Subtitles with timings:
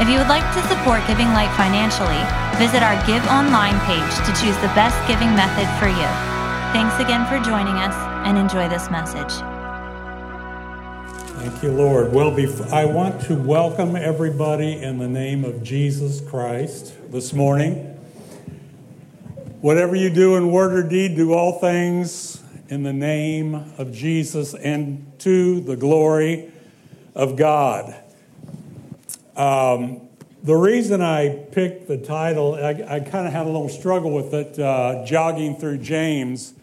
[0.00, 2.18] If you would like to support Giving Light financially,
[2.58, 6.08] visit our Give Online page to choose the best giving method for you.
[6.72, 7.94] Thanks again for joining us
[8.26, 9.32] and enjoy this message.
[11.36, 12.12] Thank you, Lord.
[12.12, 12.34] Well,
[12.72, 17.74] I want to welcome everybody in the name of Jesus Christ this morning.
[19.60, 24.54] Whatever you do in word or deed, do all things in the name of Jesus
[24.54, 26.50] and to the glory
[27.14, 28.01] of God.
[29.36, 30.08] Um,
[30.42, 34.34] the reason I picked the title, I, I kind of had a little struggle with
[34.34, 36.54] it, uh, Jogging Through James,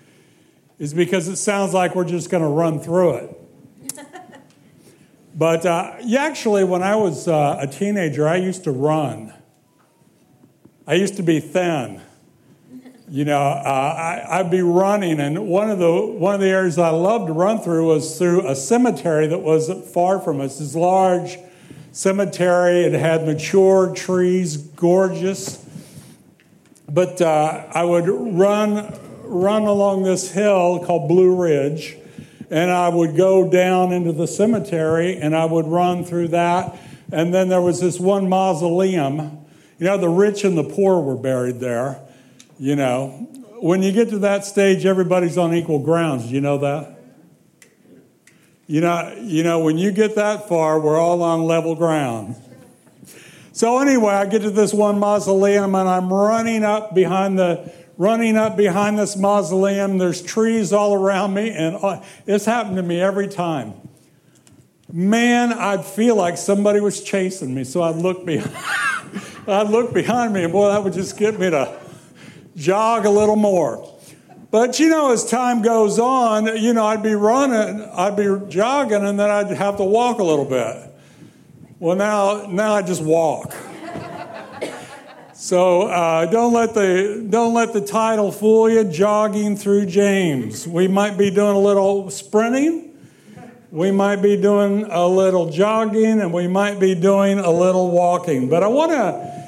[0.78, 3.40] is because it sounds like we're just going to run through it.
[5.36, 9.34] but uh, yeah, actually, when I was uh, a teenager, I used to run.
[10.86, 12.02] I used to be thin.
[13.12, 16.78] You know, uh, I, would be running, and one of the one of the areas
[16.78, 20.60] I loved to run through was through a cemetery that wasn't far from us.
[20.60, 21.40] This large
[21.92, 22.82] cemetery.
[22.82, 25.66] It had mature trees, gorgeous.
[26.88, 28.98] But uh, I would run
[29.30, 31.96] run along this hill called Blue Ridge,
[32.50, 36.78] and I would go down into the cemetery, and I would run through that.
[37.12, 39.46] And then there was this one mausoleum.
[39.78, 42.00] You know, the rich and the poor were buried there.
[42.60, 43.28] You know,
[43.62, 46.32] when you get to that stage, everybody's on equal grounds.
[46.32, 46.99] You know that?
[48.70, 52.36] You know, you know, when you get that far, we're all on level ground.
[53.52, 58.38] So anyway, I get to this one mausoleum and I'm running up behind the running
[58.38, 59.98] up behind this mausoleum.
[59.98, 63.74] There's trees all around me, and uh, it's happened to me every time.
[64.94, 68.56] Man, I'd feel like somebody was chasing me, so I'd look behind.
[69.48, 71.76] I'd look behind me, and boy, that would just get me to
[72.56, 73.99] jog a little more.
[74.52, 79.06] But you know, as time goes on, you know, I'd be running, I'd be jogging,
[79.06, 80.92] and then I'd have to walk a little bit.
[81.80, 83.56] Well, now, now I just walk.
[85.34, 88.84] So uh, don't let the don't let the title fool you.
[88.84, 90.68] Jogging through James.
[90.68, 92.98] We might be doing a little sprinting.
[93.72, 98.50] We might be doing a little jogging, and we might be doing a little walking.
[98.50, 99.39] But I want to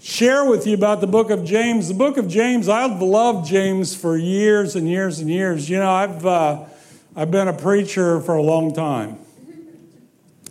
[0.00, 1.88] share with you about the book of James.
[1.88, 5.68] The book of James, I've loved James for years and years and years.
[5.70, 6.64] You know, I've, uh,
[7.14, 9.18] I've been a preacher for a long time.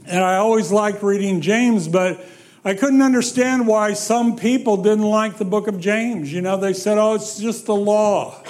[0.08, 2.24] And I always liked reading James, but
[2.64, 6.32] I couldn't understand why some people didn't like the book of James.
[6.32, 8.44] You know, they said, oh, it's just the law.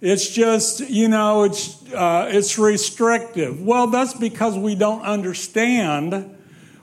[0.00, 3.60] It's just, you know, it's, uh, it's restrictive.
[3.60, 6.36] Well, that's because we don't understand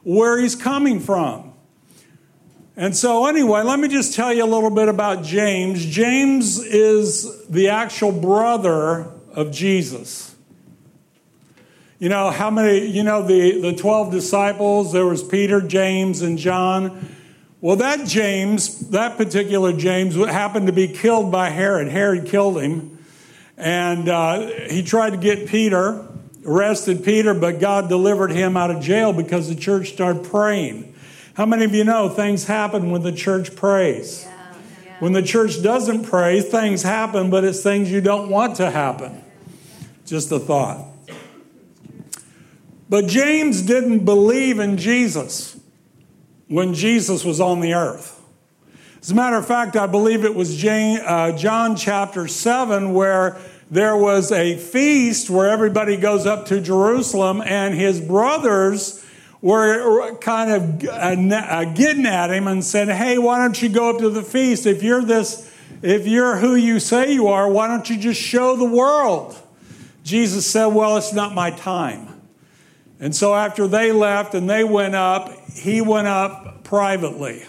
[0.03, 1.50] where he's coming from.
[2.81, 5.85] And so, anyway, let me just tell you a little bit about James.
[5.85, 9.05] James is the actual brother
[9.35, 10.33] of Jesus.
[11.99, 16.39] You know, how many, you know, the, the 12 disciples, there was Peter, James, and
[16.39, 17.15] John.
[17.61, 21.87] Well, that James, that particular James, happened to be killed by Herod.
[21.87, 22.97] Herod killed him.
[23.57, 26.07] And uh, he tried to get Peter,
[26.43, 30.90] arrested Peter, but God delivered him out of jail because the church started praying.
[31.33, 34.25] How many of you know things happen when the church prays?
[34.25, 34.53] Yeah,
[34.85, 34.95] yeah.
[34.99, 39.23] When the church doesn't pray, things happen, but it's things you don't want to happen.
[40.05, 40.87] Just a thought.
[42.89, 45.57] But James didn't believe in Jesus
[46.49, 48.21] when Jesus was on the earth.
[49.01, 53.37] As a matter of fact, I believe it was uh, John chapter 7 where
[53.71, 59.00] there was a feast where everybody goes up to Jerusalem and his brothers
[59.41, 63.89] were kind of uh, uh, getting at him and said, Hey, why don't you go
[63.89, 64.65] up to the feast?
[64.65, 68.55] If you're this, if you're who you say you are, why don't you just show
[68.55, 69.35] the world?
[70.03, 72.07] Jesus said, Well, it's not my time.
[72.99, 77.43] And so after they left and they went up, he went up privately.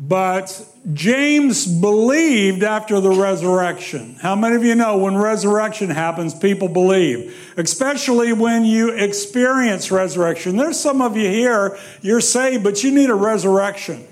[0.00, 4.14] But James believed after the resurrection.
[4.14, 7.52] How many of you know when resurrection happens, people believe?
[7.56, 10.56] Especially when you experience resurrection.
[10.56, 14.06] There's some of you here, you're saved, but you need a resurrection.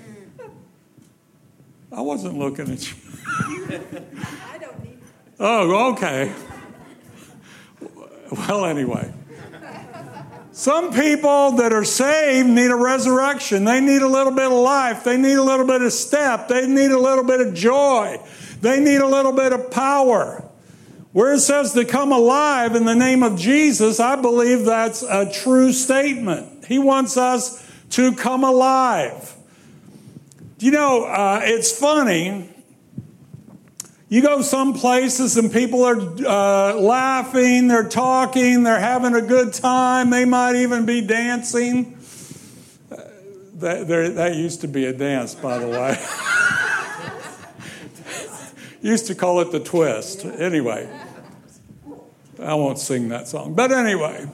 [1.89, 2.97] I wasn't looking at you.
[4.51, 4.99] I don't need.
[5.39, 6.33] Oh, okay.
[8.29, 9.13] Well, anyway.
[10.57, 13.63] Some people that are saved need a resurrection.
[13.63, 15.03] They need a little bit of life.
[15.03, 16.47] They need a little bit of step.
[16.47, 18.19] They need a little bit of joy.
[18.61, 20.43] They need a little bit of power.
[21.11, 25.31] Where it says to come alive in the name of Jesus, I believe that's a
[25.31, 26.65] true statement.
[26.65, 29.35] He wants us to come alive.
[30.57, 32.49] You know, uh, it's funny.
[34.09, 39.53] You go some places and people are uh, laughing, they're talking, they're having a good
[39.53, 41.97] time, they might even be dancing.
[42.89, 43.01] Uh,
[43.55, 45.99] that, that used to be a dance, by the way.
[48.81, 50.23] used to call it the twist.
[50.23, 50.89] Anyway,
[52.41, 53.55] I won't sing that song.
[53.55, 54.29] But anyway.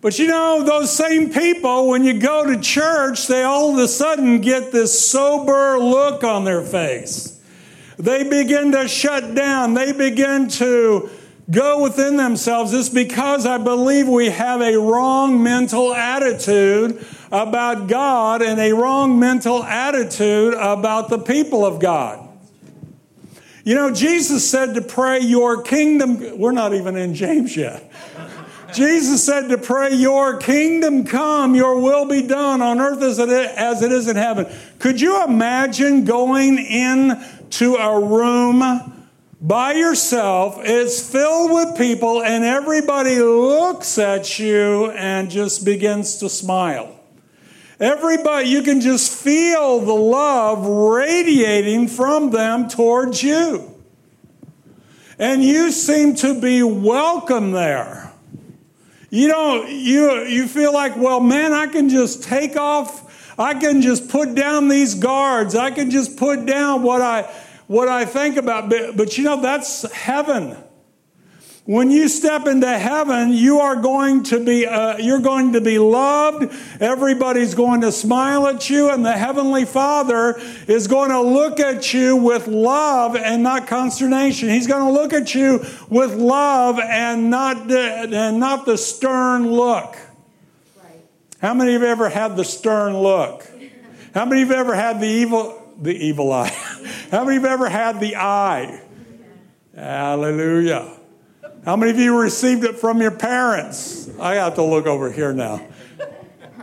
[0.00, 3.86] But you know, those same people, when you go to church, they all of a
[3.86, 7.33] sudden get this sober look on their face.
[7.98, 9.74] They begin to shut down.
[9.74, 11.10] They begin to
[11.50, 12.72] go within themselves.
[12.72, 19.18] It's because I believe we have a wrong mental attitude about God and a wrong
[19.18, 22.28] mental attitude about the people of God.
[23.64, 27.90] You know, Jesus said to pray, Your kingdom, we're not even in James yet.
[28.74, 33.92] Jesus said to pray, Your kingdom come, your will be done on earth as it,
[33.92, 34.46] is, in heaven.
[34.78, 36.58] Could you imagine going
[37.54, 39.06] into a room
[39.40, 40.58] by yourself?
[40.60, 46.98] It's filled with people, and everybody looks at you and just begins to smile.
[47.78, 53.70] Everybody, you can just feel the love radiating from them towards you.
[55.18, 58.12] And you seem to be welcome there.
[59.10, 63.80] You don't, you, you feel like, well, man, I can just take off, I can
[63.80, 67.30] just put down these guards, I can just put down what I,
[67.66, 68.68] what I think about.
[68.68, 70.56] But, but you know, that's heaven.
[71.66, 75.78] When you step into heaven, you are going to be uh, you're going to be
[75.78, 76.54] loved.
[76.78, 80.38] Everybody's going to smile at you, and the heavenly Father
[80.68, 84.50] is going to look at you with love and not consternation.
[84.50, 89.96] He's going to look at you with love and not and not the stern look.
[90.76, 91.00] Right.
[91.40, 93.50] How many of you ever had the stern look?
[94.12, 96.48] How many of you ever had the evil the evil eye?
[97.10, 98.82] How many of you ever had the eye?
[99.74, 100.98] Hallelujah.
[101.64, 104.10] How many of you received it from your parents?
[104.20, 105.66] I have to look over here now.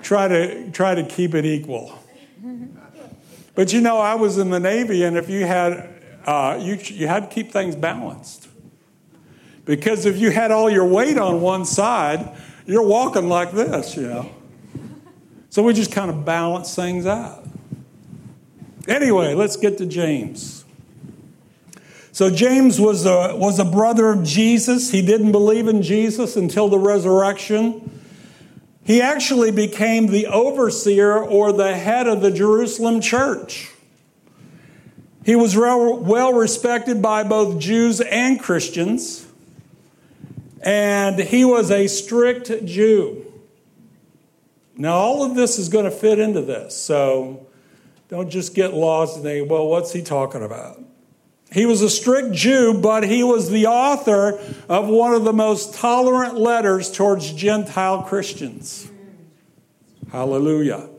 [0.02, 1.98] Try to try to keep it equal.
[3.56, 5.90] But you know, I was in the Navy, and if you had
[6.26, 8.48] uh, you you had to keep things balanced
[9.66, 12.36] because if you had all your weight on one side,
[12.66, 14.30] you're walking like this, you know.
[15.50, 17.46] So we just kind of balance things out.
[18.88, 20.66] Anyway, let's get to James.
[22.12, 24.92] So James was a, was a brother of Jesus.
[24.92, 28.02] He didn't believe in Jesus until the resurrection.
[28.84, 33.70] He actually became the overseer or the head of the Jerusalem church.
[35.24, 39.28] He was well respected by both Jews and Christians,
[40.62, 43.32] and he was a strict Jew.
[44.76, 47.46] Now, all of this is going to fit into this, so
[48.12, 50.78] don't just get lost and think, well, what's he talking about?
[51.50, 54.38] He was a strict Jew, but he was the author
[54.68, 58.92] of one of the most tolerant letters towards Gentile Christians.
[60.12, 60.90] Hallelujah.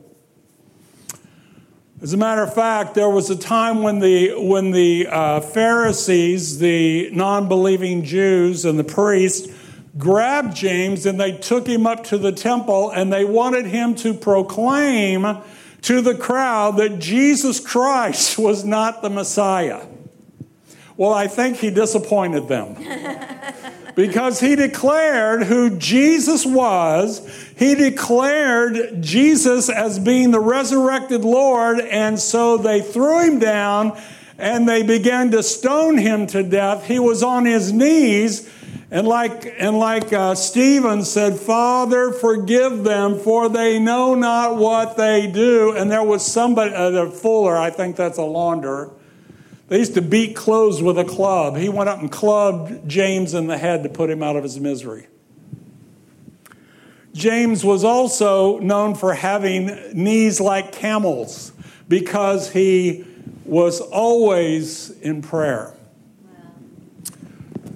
[2.01, 6.61] As a matter of fact, there was a time when the, when the uh, Pharisees,
[6.61, 9.53] the non believing Jews, and the priests
[9.99, 14.15] grabbed James and they took him up to the temple and they wanted him to
[14.15, 15.43] proclaim
[15.83, 19.87] to the crowd that Jesus Christ was not the Messiah.
[20.97, 22.77] Well, I think he disappointed them.
[23.95, 27.21] because he declared who Jesus was.
[27.57, 34.01] He declared Jesus as being the resurrected Lord, and so they threw him down
[34.39, 36.87] and they began to stone him to death.
[36.87, 38.49] He was on his knees.
[38.93, 44.99] And like, and like uh, Stephen said, Father, forgive them, for they know not what
[44.99, 45.75] they do.
[45.75, 48.93] And there was somebody, uh, a fuller, I think that's a launderer,
[49.69, 51.57] they used to beat clothes with a club.
[51.57, 54.61] He went up and clubbed James in the head to put him out of his
[54.61, 55.07] misery.
[57.15, 61.53] James was also known for having knees like camels
[61.89, 63.07] because he
[63.47, 65.73] was always in prayer.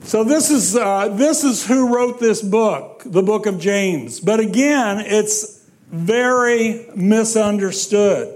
[0.06, 4.20] So this is uh, this is who wrote this book, the book of James.
[4.20, 8.32] But again, it's very misunderstood.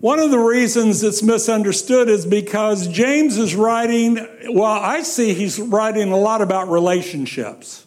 [0.00, 4.16] One of the reasons it's misunderstood is because James is writing,
[4.50, 7.86] well, I see he's writing a lot about relationships.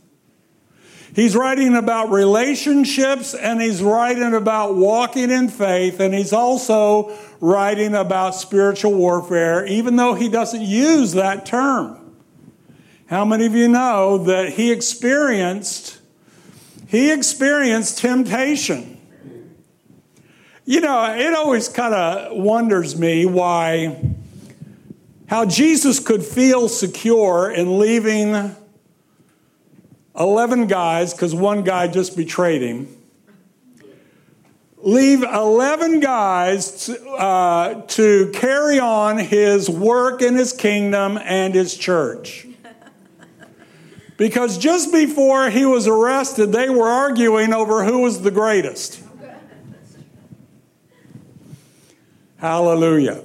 [1.14, 7.94] He's writing about relationships and he's writing about walking in faith and he's also writing
[7.94, 12.05] about spiritual warfare, even though he doesn't use that term.
[13.08, 16.00] How many of you know that he experienced
[16.88, 19.00] he experienced temptation?
[20.66, 24.02] You know, it always kind of wonders me why
[25.28, 28.56] how Jesus could feel secure in leaving
[30.18, 32.88] 11 guys because one guy just betrayed him.
[34.78, 41.76] Leave 11 guys to, uh, to carry on his work in his kingdom and his
[41.76, 42.48] church.
[44.18, 49.02] Because just before he was arrested, they were arguing over who was the greatest.
[52.38, 53.24] Hallelujah.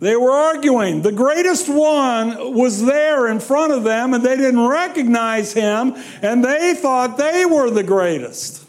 [0.00, 1.02] They were arguing.
[1.02, 6.44] The greatest one was there in front of them, and they didn't recognize him, and
[6.44, 8.64] they thought they were the greatest.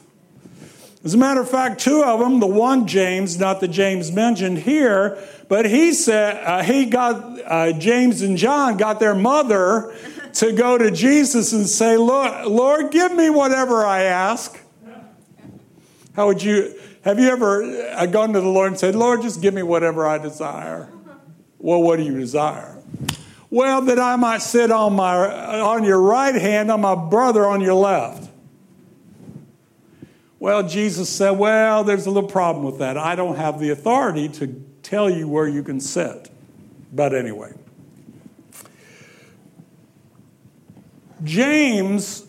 [1.03, 4.57] As a matter of fact, two of them, the one James, not the James mentioned
[4.57, 9.95] here, but he said uh, he got uh, James and John got their mother
[10.33, 14.59] to go to Jesus and say, Lord, Lord, give me whatever I ask.
[16.15, 19.41] How would you have you ever uh, gone to the Lord and said, Lord, just
[19.41, 20.91] give me whatever I desire?
[21.57, 22.77] Well, what do you desire?
[23.50, 25.15] Well, that I might sit on my
[25.62, 28.29] on your right hand, on my brother on your left.
[30.39, 32.98] Well, Jesus said, Well, there's a little problem with that.
[32.98, 34.48] I don't have the authority to
[34.83, 36.29] tell you where you can sit.
[36.93, 37.53] But anyway,
[41.23, 42.25] James,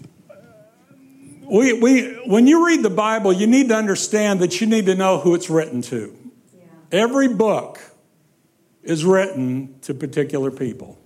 [1.43, 4.95] we, we, when you read the Bible, you need to understand that you need to
[4.95, 6.17] know who it's written to.
[6.57, 6.65] Yeah.
[6.93, 7.81] Every book
[8.83, 10.99] is written to particular people.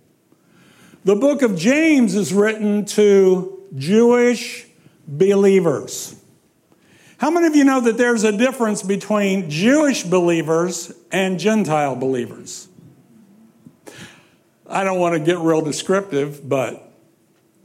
[1.05, 4.67] The book of James is written to Jewish
[5.07, 6.17] believers.
[7.19, 12.69] How many of you know that there's a difference between Jewish believers and Gentile believers?
[14.67, 16.94] I don't want to get real descriptive, but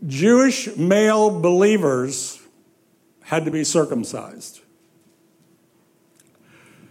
[0.07, 2.41] Jewish male believers
[3.23, 4.61] had to be circumcised.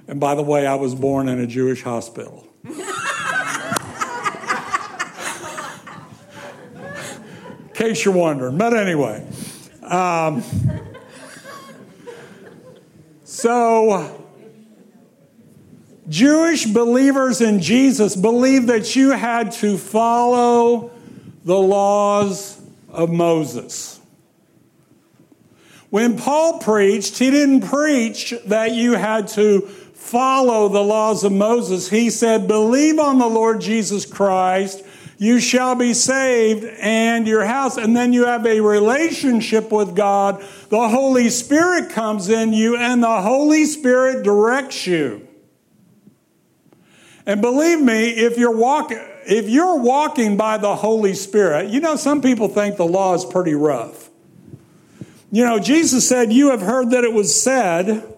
[0.06, 2.46] And by the way, I was born in a Jewish hospital.
[2.64, 2.74] in
[7.74, 8.56] case you're wondering.
[8.56, 9.26] But anyway.
[9.82, 10.42] Um,
[13.24, 14.26] so,
[16.08, 20.90] Jewish believers in Jesus believed that you had to follow
[21.44, 22.57] the laws
[22.98, 24.00] of Moses.
[25.88, 31.88] When Paul preached, he didn't preach that you had to follow the laws of Moses.
[31.88, 34.84] He said, Believe on the Lord Jesus Christ,
[35.16, 37.76] you shall be saved and your house.
[37.76, 40.44] And then you have a relationship with God.
[40.68, 45.26] The Holy Spirit comes in you, and the Holy Spirit directs you.
[47.24, 51.96] And believe me, if you're walking, if you're walking by the Holy Spirit, you know,
[51.96, 54.08] some people think the law is pretty rough.
[55.30, 58.14] You know, Jesus said, You have heard that it was said,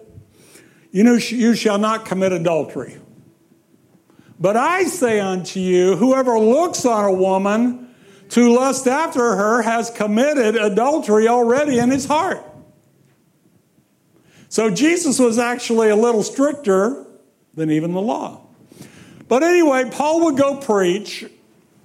[0.91, 2.97] you know, you shall not commit adultery.
[4.39, 7.93] But I say unto you, whoever looks on a woman
[8.29, 12.41] to lust after her has committed adultery already in his heart.
[14.47, 17.05] So Jesus was actually a little stricter
[17.53, 18.47] than even the law.
[19.31, 21.23] But anyway, Paul would go preach.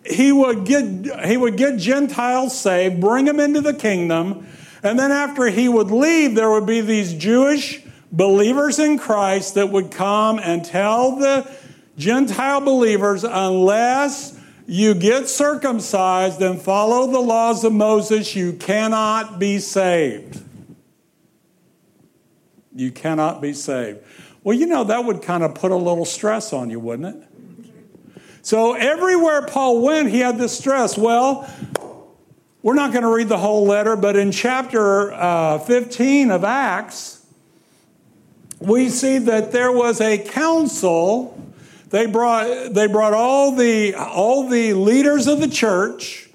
[0.05, 0.85] He would get,
[1.27, 4.49] he would get Gentiles saved, bring them into the kingdom.
[4.83, 9.71] And then after he would leave, there would be these Jewish believers in Christ that
[9.71, 11.49] would come and tell the
[11.97, 14.37] Gentile believers, unless
[14.67, 20.43] you get circumcised and follow the laws of Moses, you cannot be saved.
[22.75, 24.01] You cannot be saved.
[24.43, 27.29] Well, you know, that would kind of put a little stress on you, wouldn't it?
[28.47, 30.97] So everywhere Paul went, he had this stress.
[30.97, 31.53] Well,
[32.63, 37.27] we're not going to read the whole letter, but in chapter uh, 15 of Acts,
[38.61, 41.37] we see that there was a council.
[41.91, 46.31] They brought, they brought all, the, all the leaders of the church,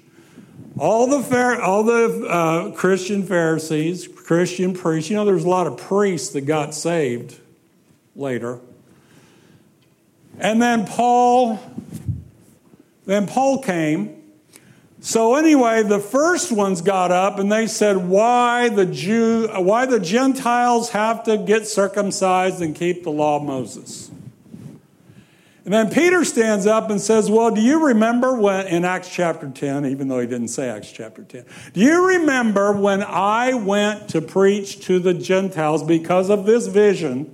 [0.78, 5.08] all the, all the uh, Christian Pharisees, Christian priests.
[5.08, 7.40] You know, there's a lot of priests that got saved
[8.14, 8.60] later.
[10.42, 11.60] And then Paul,
[13.06, 14.20] then Paul came.
[15.00, 20.00] So anyway, the first ones got up and they said, "Why the Jew, why the
[20.00, 24.10] Gentiles have to get circumcised and keep the law of Moses?"
[25.64, 29.48] And then Peter stands up and says, Well, do you remember when, in Acts chapter
[29.48, 34.08] 10, even though he didn't say Acts chapter 10, do you remember when I went
[34.08, 37.32] to preach to the Gentiles because of this vision?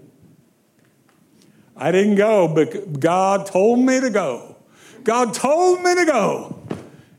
[1.79, 4.57] I didn't go, but God told me to go.
[5.05, 6.61] God told me to go.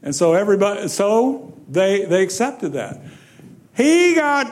[0.04, 3.02] And so everybody, so they, they accepted that.
[3.76, 4.52] He got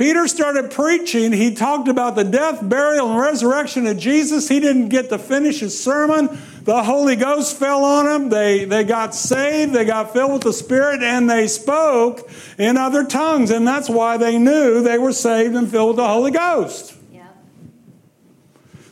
[0.00, 1.30] Peter started preaching.
[1.30, 4.48] He talked about the death, burial, and resurrection of Jesus.
[4.48, 6.38] He didn't get to finish his sermon.
[6.62, 8.28] The Holy Ghost fell on them.
[8.30, 9.74] They, they got saved.
[9.74, 13.50] They got filled with the Spirit, and they spoke in other tongues.
[13.50, 16.96] And that's why they knew they were saved and filled with the Holy Ghost.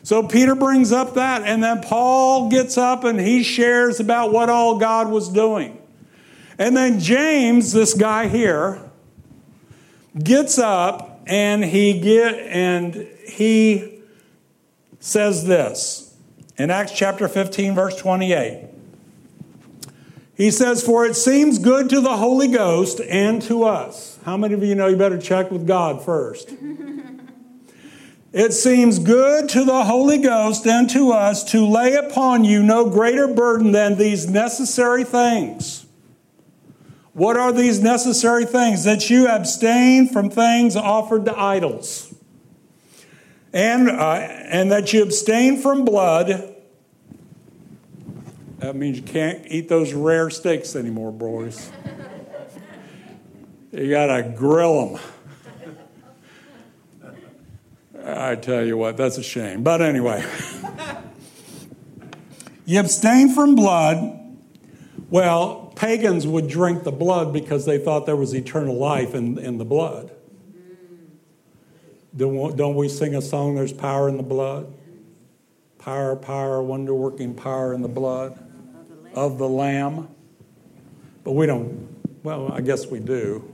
[0.08, 4.48] So Peter brings up that, and then Paul gets up and he shares about what
[4.48, 5.78] all God was doing.
[6.56, 8.80] And then James, this guy here,
[10.18, 12.94] gets up and he get and
[13.26, 14.00] he
[14.98, 16.16] says this
[16.56, 18.64] in Acts chapter 15 verse 28.
[20.38, 24.18] He says, For it seems good to the Holy Ghost and to us.
[24.24, 26.54] How many of you know you better check with God first?
[28.32, 32.88] it seems good to the Holy Ghost and to us to lay upon you no
[32.88, 35.86] greater burden than these necessary things
[37.18, 38.84] what are these necessary things?
[38.84, 42.14] That you abstain from things offered to idols,
[43.52, 46.54] and, uh, and that you abstain from blood.
[48.60, 51.72] That means you can't eat those rare steaks anymore, boys.
[53.72, 55.00] You got to grill them.
[58.08, 59.62] I tell you what, that's a shame.
[59.62, 60.24] But anyway,
[62.64, 64.14] you abstain from blood.
[65.10, 69.58] Well, pagans would drink the blood because they thought there was eternal life in, in
[69.58, 70.10] the blood.
[72.16, 74.72] Don't, don't we sing a song, There's Power in the Blood?
[75.78, 78.38] Power, power, wonder working power in the blood
[79.14, 80.08] of the Lamb.
[81.24, 83.50] But we don't, well, I guess we do,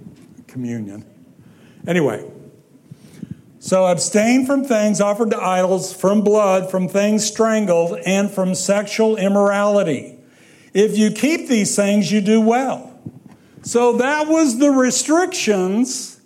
[0.46, 1.04] communion.
[1.87, 2.30] Anyway,
[3.64, 9.16] so abstain from things offered to idols, from blood, from things strangled, and from sexual
[9.16, 10.18] immorality.
[10.75, 12.92] If you keep these things, you do well.
[13.62, 16.20] So that was the restrictions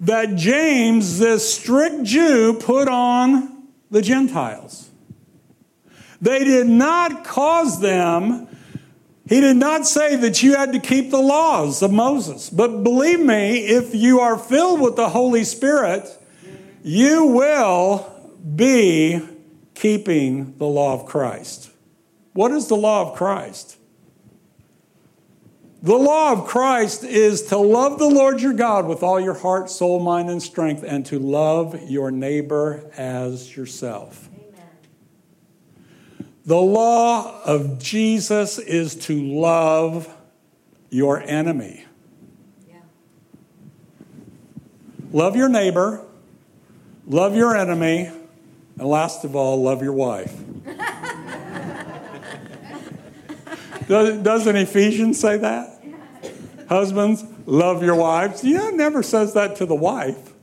[0.00, 4.90] that James, this strict Jew, put on the Gentiles.
[6.20, 8.46] They did not cause them,
[9.26, 12.50] he did not say that you had to keep the laws of Moses.
[12.50, 16.17] But believe me, if you are filled with the Holy Spirit,
[16.88, 19.20] you will be
[19.74, 21.70] keeping the law of Christ.
[22.32, 23.76] What is the law of Christ?
[25.82, 29.68] The law of Christ is to love the Lord your God with all your heart,
[29.68, 34.30] soul, mind, and strength, and to love your neighbor as yourself.
[34.34, 34.66] Amen.
[36.46, 40.12] The law of Jesus is to love
[40.88, 41.84] your enemy.
[42.66, 42.76] Yeah.
[45.12, 46.02] Love your neighbor,
[47.08, 48.10] love your enemy,
[48.78, 50.34] and last of all, love your wife.
[53.88, 55.82] Doesn't Ephesians say that?
[56.68, 58.44] Husbands, love your wives.
[58.44, 60.34] Yeah, it never says that to the wife.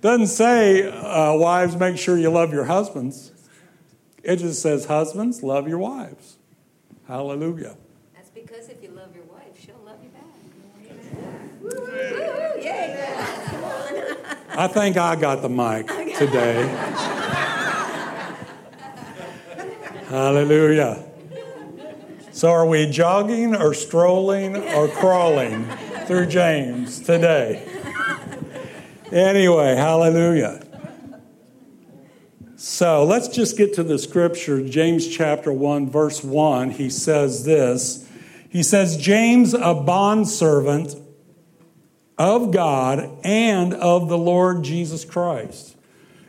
[0.00, 3.32] Doesn't say, uh, wives, make sure you love your husbands.
[4.22, 6.38] It just says, husbands, love your wives.
[7.08, 7.76] Hallelujah.
[8.14, 10.22] That's because if you love your wife, she'll love you back.
[11.60, 14.38] Woo-hoo, yay.
[14.54, 15.86] I think I got the mic
[16.16, 16.66] today.
[20.08, 21.02] Hallelujah.
[22.32, 25.64] So, are we jogging or strolling or crawling
[26.06, 27.66] through James today?
[29.10, 30.62] Anyway, hallelujah.
[32.56, 34.62] So, let's just get to the scripture.
[34.66, 36.72] James chapter 1, verse 1.
[36.72, 38.06] He says this
[38.50, 40.96] He says, James, a bondservant
[42.18, 45.76] of God and of the Lord Jesus Christ.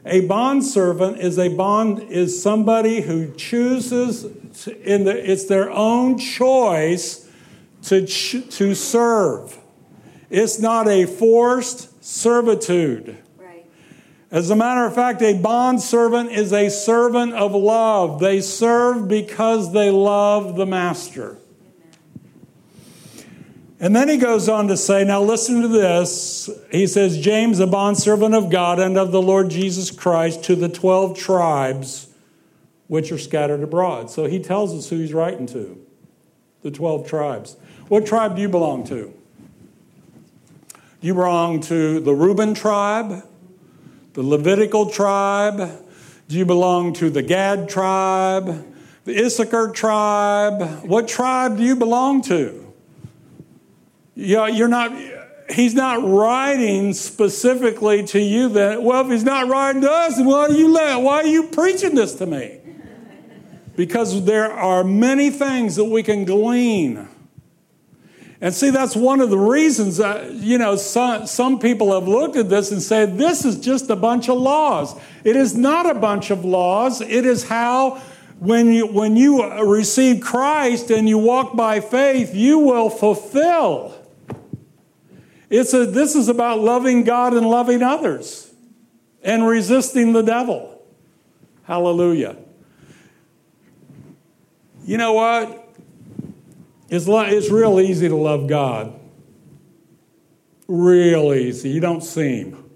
[0.06, 4.26] A bondservant is a bond is somebody who chooses
[4.68, 7.30] in the, it's their own choice
[7.84, 9.58] to, ch- to serve.
[10.30, 13.18] It's not a forced servitude.
[13.38, 13.66] Right.
[14.30, 18.20] As a matter of fact, a bond servant is a servant of love.
[18.20, 21.38] They serve because they love the master.
[23.84, 26.50] And then he goes on to say, now listen to this.
[26.72, 30.70] He says, James, a bondservant of God and of the Lord Jesus Christ, to the
[30.70, 32.08] 12 tribes
[32.88, 34.10] which are scattered abroad.
[34.10, 35.78] So he tells us who he's writing to
[36.62, 37.58] the 12 tribes.
[37.90, 39.14] What tribe do you belong to?
[41.02, 43.28] You belong to the Reuben tribe,
[44.14, 45.84] the Levitical tribe,
[46.30, 48.66] Do you belong to the Gad tribe,
[49.04, 50.86] the Issachar tribe?
[50.86, 52.63] What tribe do you belong to?
[54.16, 54.94] Yeah, you're not.
[55.50, 58.50] He's not writing specifically to you.
[58.50, 61.96] That well, if he's not writing to us, why are you why are you preaching
[61.96, 62.60] this to me?
[63.76, 67.08] Because there are many things that we can glean
[68.44, 72.36] and see, that's one of the reasons, uh, you know, some, some people have looked
[72.36, 75.00] at this and said, this is just a bunch of laws.
[75.24, 77.00] It is not a bunch of laws.
[77.00, 78.02] It is how,
[78.40, 83.96] when you, when you receive Christ and you walk by faith, you will fulfill.
[85.56, 88.52] It's a, this is about loving God and loving others
[89.22, 90.82] and resisting the devil.
[91.66, 92.38] Hallelujah.
[94.84, 95.70] You know what?
[96.90, 99.00] It's, it's real easy to love God.
[100.68, 101.70] Real easy.
[101.70, 102.68] You don't seem.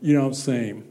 [0.00, 0.90] You don't seem.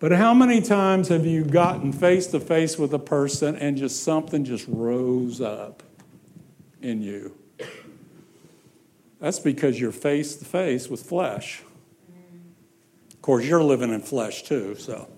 [0.00, 4.02] But how many times have you gotten face to face with a person and just
[4.02, 5.84] something just rose up
[6.82, 7.38] in you?
[9.24, 11.62] That's because you're face to face with flesh.
[13.10, 15.08] Of course, you're living in flesh too, so.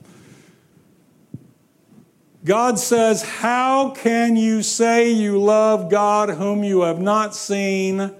[2.45, 8.15] God says, How can you say you love God whom you have not seen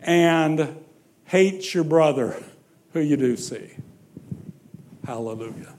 [0.00, 0.74] and
[1.26, 2.42] hate your brother
[2.94, 3.72] who you do see?
[5.04, 5.74] Hallelujah.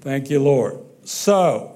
[0.00, 0.80] Thank you, Lord.
[1.04, 1.73] So,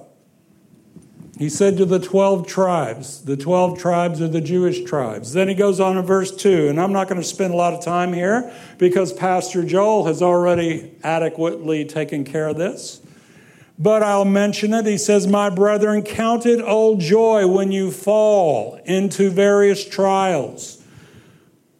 [1.39, 5.33] he said to the 12 tribes, the 12 tribes are the Jewish tribes.
[5.33, 7.73] Then he goes on in verse 2, and I'm not going to spend a lot
[7.73, 13.01] of time here because Pastor Joel has already adequately taken care of this
[13.79, 14.85] but I'll mention it.
[14.85, 20.83] He says, My brethren, count it all joy when you fall into various trials.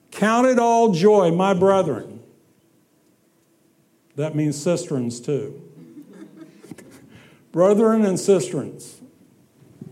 [0.09, 2.21] Count it all joy, my brethren.
[4.15, 5.61] That means cisterns too.
[7.51, 8.98] brethren and cisterns.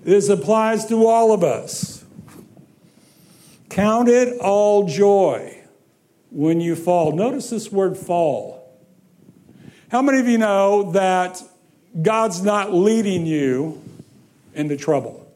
[0.07, 2.05] This applies to all of us.
[3.67, 5.61] Count it all joy
[6.31, 7.11] when you fall.
[7.11, 8.73] Notice this word fall.
[9.91, 11.43] How many of you know that
[12.01, 13.81] God's not leading you
[14.53, 15.29] into trouble.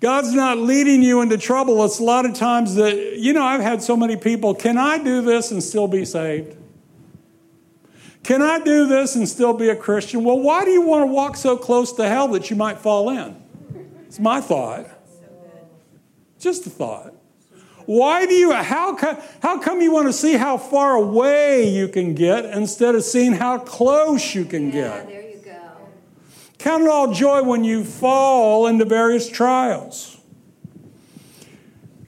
[0.00, 1.84] God's not leading you into trouble.
[1.84, 4.96] It's a lot of times that, you know, I've had so many people, can I
[4.96, 6.57] do this and still be saved?
[8.22, 10.22] Can I do this and still be a Christian?
[10.24, 13.08] Well, why do you want to walk so close to hell that you might fall
[13.10, 13.42] in?
[14.06, 14.86] It's my thought.
[16.38, 17.14] Just a thought.
[17.86, 21.88] Why do you, how come, how come you want to see how far away you
[21.88, 25.08] can get instead of seeing how close you can Yeah, get?
[25.08, 25.58] there you go.
[26.58, 30.18] Count it all joy when you fall into various trials.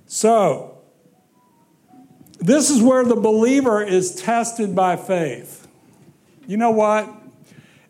[0.06, 0.78] So,
[2.40, 5.59] this is where the believer is tested by faith.
[6.46, 7.08] You know what?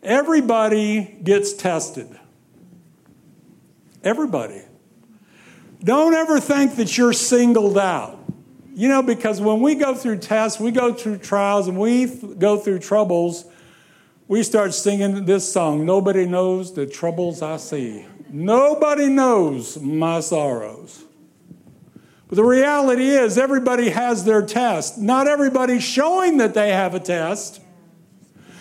[0.02, 2.08] Everybody gets tested.
[4.02, 4.62] Everybody.
[5.82, 8.18] Don't ever think that you're singled out.
[8.74, 12.38] You know, because when we go through tests, we go through trials, and we th-
[12.38, 13.44] go through troubles,
[14.28, 18.06] we start singing this song Nobody knows the troubles I see.
[18.30, 21.04] Nobody knows my sorrows.
[22.28, 24.98] But the reality is, everybody has their test.
[24.98, 27.60] Not everybody's showing that they have a test.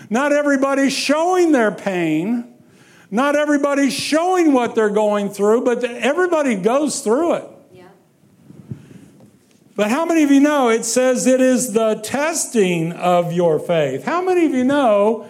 [0.10, 2.54] Not everybody's showing their pain.
[3.12, 7.46] Not everybody's showing what they're going through, but everybody goes through it.
[7.72, 7.88] Yeah.
[9.76, 14.04] But how many of you know it says it is the testing of your faith?
[14.04, 15.30] How many of you know?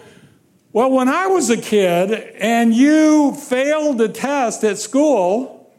[0.72, 5.72] Well, when I was a kid and you failed a test at school,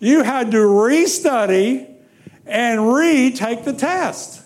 [0.00, 1.88] you had to restudy
[2.44, 4.42] and retake the test.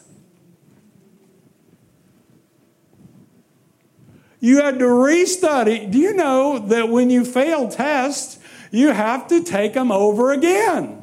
[4.42, 5.88] You had to restudy.
[5.88, 8.40] Do you know that when you fail tests,
[8.72, 11.00] you have to take them over again?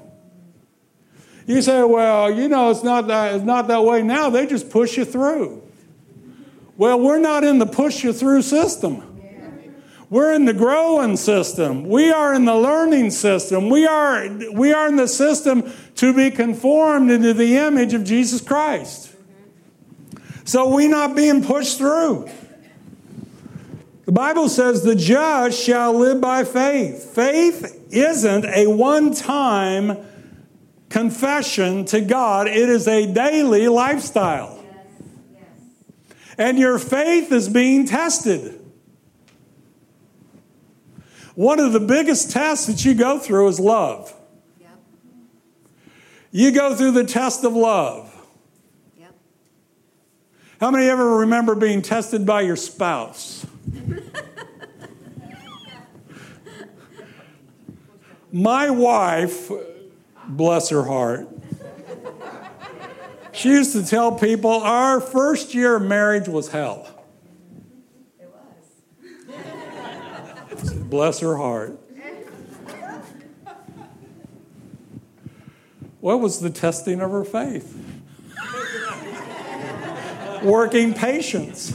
[1.47, 4.29] You say, well, you know, it's not that, it's not that way now.
[4.29, 5.63] They just push you through.
[6.75, 9.05] Well, we're not in the push you through system.
[10.09, 11.87] We're in the growing system.
[11.87, 13.69] We are in the learning system.
[13.69, 18.41] We are, we are in the system to be conformed into the image of Jesus
[18.41, 19.15] Christ.
[20.43, 22.29] So we're not being pushed through.
[24.09, 27.13] The Bible says the just shall live by faith.
[27.13, 29.99] Faith isn't a one time
[30.89, 34.65] confession to God, it is a daily lifestyle.
[36.39, 38.59] And your faith is being tested.
[41.35, 44.11] One of the biggest tests that you go through is love.
[44.59, 44.69] Yep.
[46.31, 48.07] You go through the test of love.
[50.59, 53.45] How many ever remember being tested by your spouse?
[58.31, 59.51] My wife,
[60.27, 61.27] bless her heart,
[63.31, 66.87] she used to tell people our first year of marriage was hell.
[68.19, 68.29] It
[70.51, 70.73] was.
[70.73, 71.79] Bless her heart.
[76.01, 77.77] What was the testing of her faith?
[80.43, 81.73] Working patience.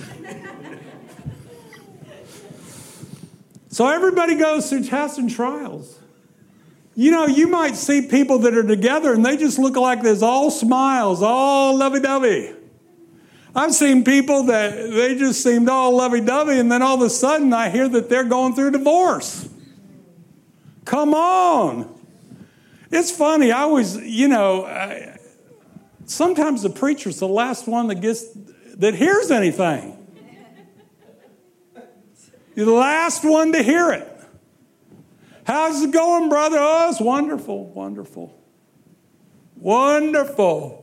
[3.74, 5.98] So everybody goes through tests and trials.
[6.94, 10.22] You know, you might see people that are together and they just look like there's
[10.22, 12.54] all smiles, all lovey dovey.
[13.52, 17.10] I've seen people that they just seemed all lovey dovey, and then all of a
[17.10, 19.48] sudden I hear that they're going through divorce.
[20.84, 22.00] Come on.
[22.92, 23.50] It's funny.
[23.50, 25.18] I always, you know, I,
[26.04, 28.24] sometimes the preacher's the last one that gets
[28.76, 30.03] that hears anything.
[32.54, 34.10] You're the last one to hear it.
[35.44, 36.56] How's it going, brother?
[36.58, 38.40] Oh, it's wonderful, wonderful.
[39.56, 40.80] Wonderful.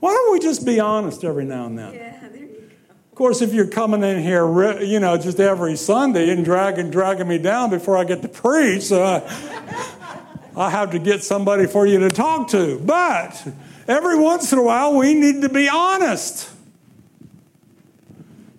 [0.00, 1.94] Why don't we just be honest every now and then?
[1.94, 2.54] Yeah, there you go.
[3.10, 7.28] Of course, if you're coming in here, you know, just every Sunday and dragging, dragging
[7.28, 9.20] me down before I get to preach, uh,
[10.56, 12.78] I have to get somebody for you to talk to.
[12.78, 13.46] But
[13.88, 16.50] every once in a while, we need to be honest.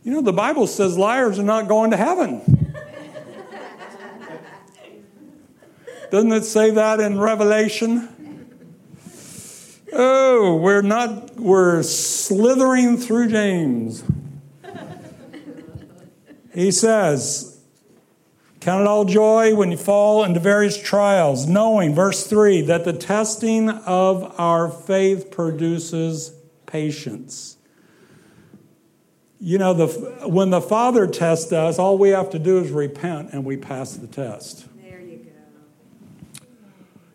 [0.05, 2.75] You know, the Bible says liars are not going to heaven.
[6.11, 8.45] Doesn't it say that in Revelation?
[9.91, 14.03] Oh, we're not, we're slithering through James.
[16.53, 17.59] He says,
[18.59, 22.93] Count it all joy when you fall into various trials, knowing, verse 3, that the
[22.93, 26.31] testing of our faith produces
[26.67, 27.54] patience.
[29.45, 29.87] You know, the,
[30.27, 33.93] when the Father tests us, all we have to do is repent and we pass
[33.93, 34.65] the test.
[34.81, 36.45] There you go.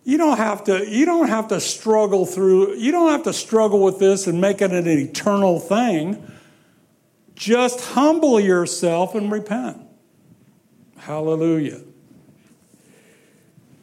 [0.05, 3.83] You don't have to you don't have to struggle through you don't have to struggle
[3.83, 6.25] with this and make it an eternal thing.
[7.35, 9.83] Just humble yourself and repent.
[10.99, 11.81] Hallelujah.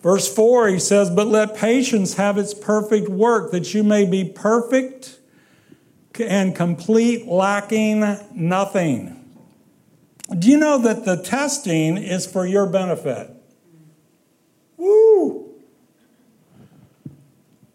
[0.02, 4.24] Verse 4 he says, "But let patience have its perfect work that you may be
[4.24, 5.17] perfect
[6.20, 9.14] and complete lacking nothing."
[10.38, 13.32] Do you know that the testing is for your benefit?
[14.76, 15.46] Woo!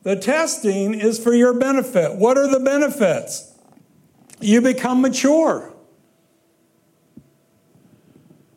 [0.02, 2.16] The testing is for your benefit.
[2.16, 3.52] What are the benefits?
[4.40, 5.72] You become mature.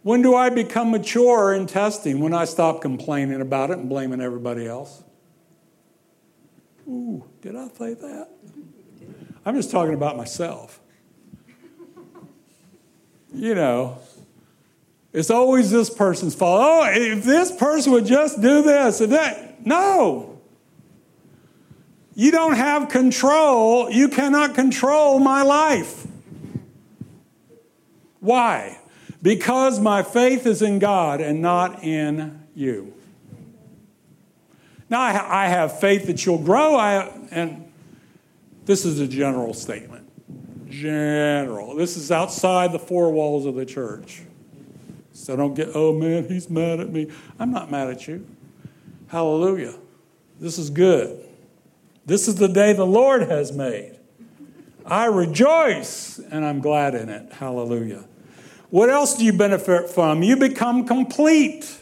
[0.01, 2.19] When do I become mature in testing?
[2.19, 5.03] When I stop complaining about it and blaming everybody else.
[6.87, 8.29] Ooh, did I say that?
[9.45, 10.81] I'm just talking about myself.
[13.33, 13.99] You know,
[15.13, 16.61] it's always this person's fault.
[16.63, 19.65] Oh, if this person would just do this and that.
[19.65, 20.41] No.
[22.15, 23.89] You don't have control.
[23.91, 26.07] You cannot control my life.
[28.19, 28.79] Why?
[29.21, 32.93] Because my faith is in God and not in you.
[34.89, 37.64] Now, I have faith that you'll grow, I, and
[38.65, 40.09] this is a general statement.
[40.69, 41.75] General.
[41.75, 44.23] This is outside the four walls of the church.
[45.13, 47.09] So don't get, oh man, he's mad at me.
[47.39, 48.27] I'm not mad at you.
[49.07, 49.75] Hallelujah.
[50.39, 51.23] This is good.
[52.05, 53.97] This is the day the Lord has made.
[54.85, 57.33] I rejoice and I'm glad in it.
[57.33, 58.05] Hallelujah.
[58.69, 60.21] What else do you benefit from?
[60.21, 61.79] You become complete.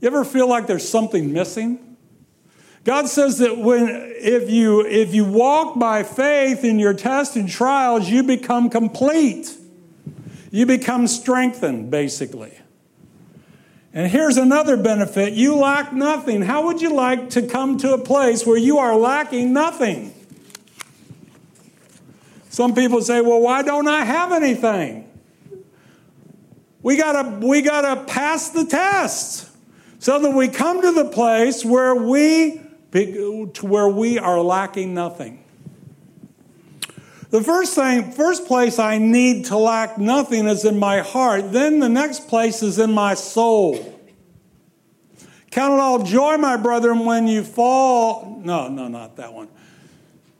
[0.00, 1.93] You ever feel like there's something missing?
[2.84, 7.48] God says that when if you if you walk by faith in your tests and
[7.48, 9.56] trials, you become complete.
[10.50, 12.52] You become strengthened, basically.
[13.94, 16.42] And here's another benefit you lack nothing.
[16.42, 20.12] How would you like to come to a place where you are lacking nothing?
[22.50, 25.10] Some people say, well, why don't I have anything?
[26.82, 29.50] We gotta, we gotta pass the test
[29.98, 32.60] so that we come to the place where we,
[32.94, 35.42] to where we are lacking nothing.
[37.30, 41.50] The first thing, first place I need to lack nothing is in my heart.
[41.50, 44.00] Then the next place is in my soul.
[45.50, 48.40] Count it all joy, my brethren, when you fall.
[48.44, 49.48] No, no, not that one.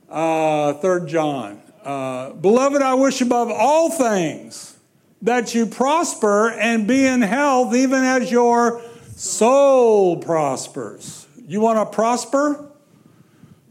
[0.09, 1.61] Uh, Third John.
[1.83, 4.77] Uh, Beloved, I wish above all things
[5.21, 8.81] that you prosper and be in health, even as your
[9.15, 11.24] soul prospers.
[11.47, 12.71] You want to prosper?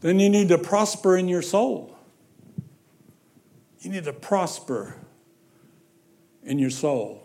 [0.01, 1.97] Then you need to prosper in your soul.
[3.81, 4.95] You need to prosper
[6.43, 7.21] in your soul.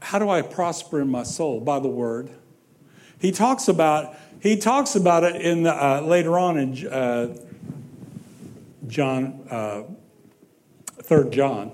[0.00, 1.60] How do I prosper in my soul?
[1.60, 2.30] By the word.
[3.18, 7.34] He talks about he talks about it in the, uh, later on in uh,
[8.86, 9.84] John, uh,
[11.02, 11.72] Third John.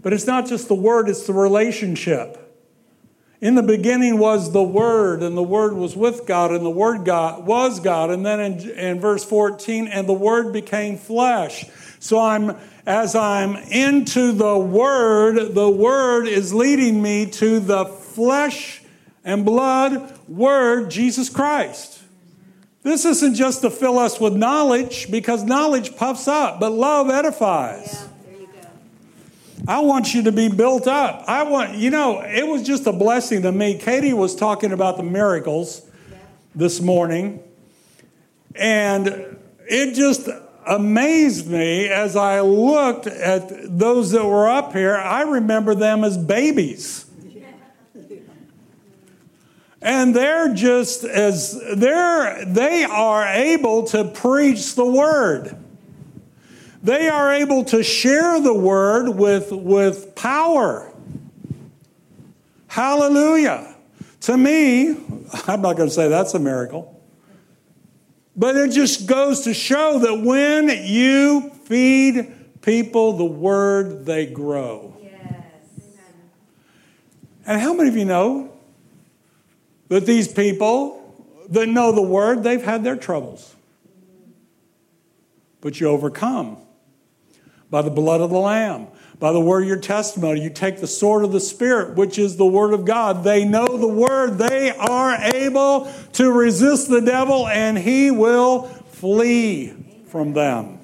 [0.00, 2.47] But it's not just the word; it's the relationship.
[3.40, 7.04] In the beginning was the Word, and the Word was with God, and the Word
[7.04, 8.10] God was God.
[8.10, 11.64] And then in, in verse 14, and the Word became flesh.
[12.00, 18.82] So I'm as I'm into the Word, the Word is leading me to the flesh
[19.24, 22.02] and blood Word, Jesus Christ.
[22.82, 27.92] This isn't just to fill us with knowledge, because knowledge puffs up, but love edifies.
[27.92, 28.08] Yeah.
[29.68, 31.24] I want you to be built up.
[31.28, 33.76] I want, you know, it was just a blessing to me.
[33.76, 35.82] Katie was talking about the miracles
[36.54, 37.42] this morning,
[38.54, 39.36] and
[39.68, 40.26] it just
[40.66, 44.96] amazed me as I looked at those that were up here.
[44.96, 47.04] I remember them as babies.
[49.82, 55.56] And they're just as they're they are able to preach the word.
[56.82, 60.92] They are able to share the word with, with power.
[62.68, 63.74] Hallelujah.
[64.22, 64.90] To me,
[65.46, 66.94] I'm not going to say that's a miracle.
[68.36, 74.96] But it just goes to show that when you feed people the word, they grow.
[75.02, 75.42] Yes.
[77.44, 78.52] And how many of you know
[79.88, 80.94] that these people
[81.48, 83.56] that know the word, they've had their troubles?
[85.60, 86.58] But you overcome
[87.70, 90.42] by the blood of the Lamb, by the word of your testimony.
[90.42, 93.24] You take the sword of the Spirit, which is the word of God.
[93.24, 94.38] They know the word.
[94.38, 99.74] They are able to resist the devil, and he will flee
[100.06, 100.78] from them.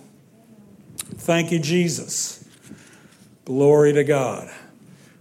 [1.16, 2.44] Thank you, Jesus.
[3.44, 4.50] Glory to God.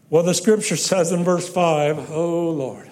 [0.09, 2.89] Well, the scripture says in verse 5, oh Lord.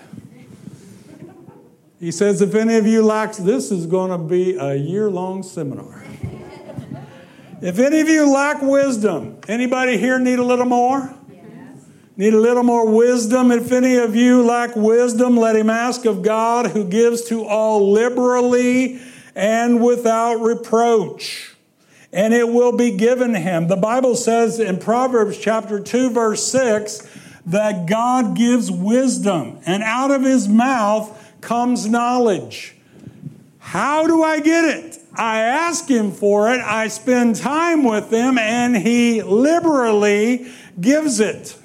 [2.00, 5.44] He says, if any of you lacks, this is going to be a year long
[5.44, 6.01] seminar.
[7.62, 11.14] If any of you lack wisdom, anybody here need a little more?
[12.18, 13.52] Need a little more wisdom?
[13.52, 17.92] If any of you lack wisdom, let him ask of God who gives to all
[17.92, 19.00] liberally
[19.36, 21.56] and without reproach,
[22.12, 23.68] and it will be given him.
[23.68, 27.08] The Bible says in Proverbs chapter 2, verse 6,
[27.46, 32.76] that God gives wisdom, and out of his mouth comes knowledge.
[33.60, 35.01] How do I get it?
[35.14, 41.58] I ask him for it, I spend time with him, and he liberally gives it.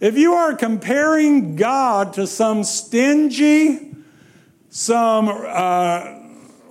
[0.00, 3.94] If you are comparing God to some stingy,
[4.68, 6.18] some, uh,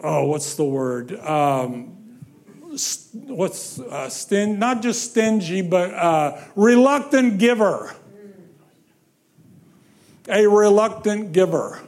[0.03, 1.17] oh, what's the word?
[1.19, 2.19] Um,
[2.75, 7.95] st- what's uh, stin- not just stingy, but uh, reluctant giver.
[10.27, 11.79] A reluctant giver.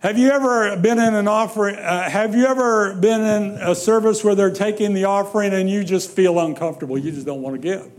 [0.00, 1.74] Have you ever been in an offering?
[1.74, 5.82] Uh, have you ever been in a service where they're taking the offering and you
[5.82, 6.96] just feel uncomfortable?
[6.96, 7.90] You just don't want to give.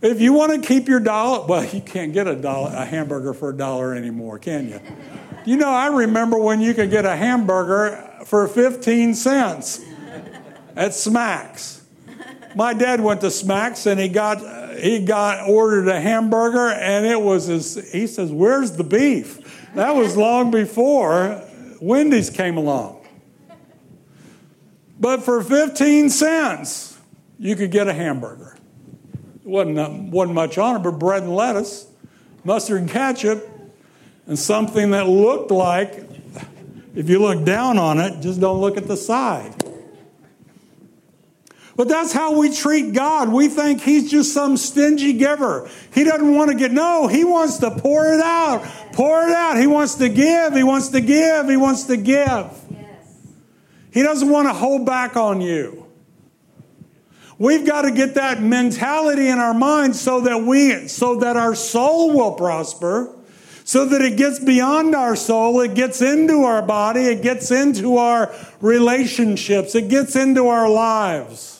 [0.00, 3.34] If you want to keep your dollar, well, you can't get a dollar, a hamburger
[3.34, 4.80] for a dollar anymore, can you?
[5.44, 9.84] You know, I remember when you could get a hamburger for 15 cents
[10.74, 11.84] at Smacks.
[12.54, 14.40] My dad went to Smacks and he got
[14.78, 19.39] he got ordered a hamburger and it was his, he says, "Where's the beef?"
[19.74, 21.42] That was long before
[21.80, 23.06] Wendy's came along.
[24.98, 26.98] But for 15 cents,
[27.38, 28.56] you could get a hamburger.
[29.42, 31.86] It wasn't, wasn't much on it, but bread and lettuce,
[32.44, 33.48] mustard and ketchup,
[34.26, 36.04] and something that looked like,
[36.94, 39.54] if you look down on it, just don't look at the side.
[41.80, 43.30] But that's how we treat God.
[43.30, 45.70] We think He's just some stingy giver.
[45.94, 48.62] He doesn't want to get, no, He wants to pour it out.
[48.92, 49.56] Pour it out.
[49.56, 50.52] He wants to give.
[50.52, 51.48] He wants to give.
[51.48, 52.50] He wants to give.
[53.94, 55.86] He doesn't want to hold back on you.
[57.38, 61.54] We've got to get that mentality in our minds so that we so that our
[61.54, 63.10] soul will prosper,
[63.64, 67.96] so that it gets beyond our soul, it gets into our body, it gets into
[67.96, 71.59] our relationships, it gets into our lives.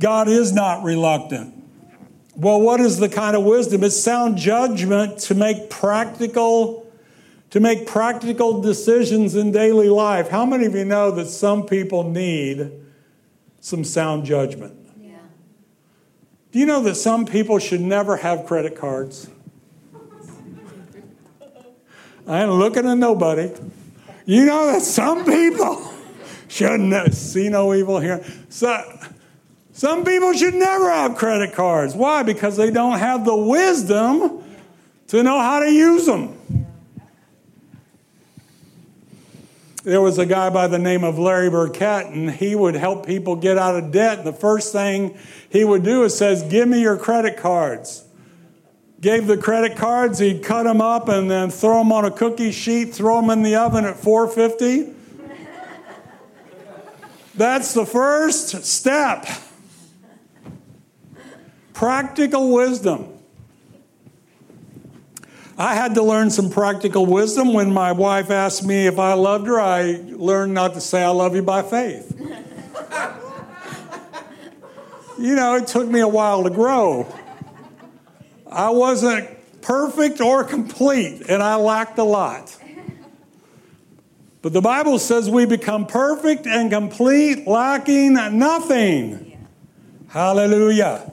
[0.00, 1.54] God is not reluctant.
[2.34, 3.84] Well, what is the kind of wisdom?
[3.84, 6.90] It's sound judgment to make practical
[7.50, 10.28] to make practical decisions in daily life.
[10.28, 12.70] How many of you know that some people need
[13.60, 14.76] some sound judgment?
[14.96, 15.16] Yeah.
[16.52, 19.28] Do you know that some people should never have credit cards?
[22.26, 23.50] I ain't looking at nobody.
[24.24, 25.92] You know that some people
[26.48, 28.24] shouldn't see no evil here.
[28.48, 28.80] So,
[29.80, 31.94] some people should never have credit cards.
[31.94, 32.22] Why?
[32.22, 34.44] Because they don't have the wisdom
[35.06, 36.36] to know how to use them.
[39.82, 43.36] There was a guy by the name of Larry Burkett, and he would help people
[43.36, 44.22] get out of debt.
[44.22, 45.16] The first thing
[45.48, 48.04] he would do is says, "Give me your credit cards."
[49.00, 52.52] Gave the credit cards, he'd cut them up and then throw them on a cookie
[52.52, 54.88] sheet, throw them in the oven at 450.
[57.34, 59.24] That's the first step.
[61.80, 63.08] Practical wisdom.
[65.56, 69.46] I had to learn some practical wisdom when my wife asked me if I loved
[69.46, 69.58] her.
[69.58, 72.14] I learned not to say I love you by faith.
[75.18, 77.10] you know, it took me a while to grow.
[78.46, 79.30] I wasn't
[79.62, 82.54] perfect or complete, and I lacked a lot.
[84.42, 89.48] But the Bible says we become perfect and complete, lacking nothing.
[90.08, 91.09] Hallelujah.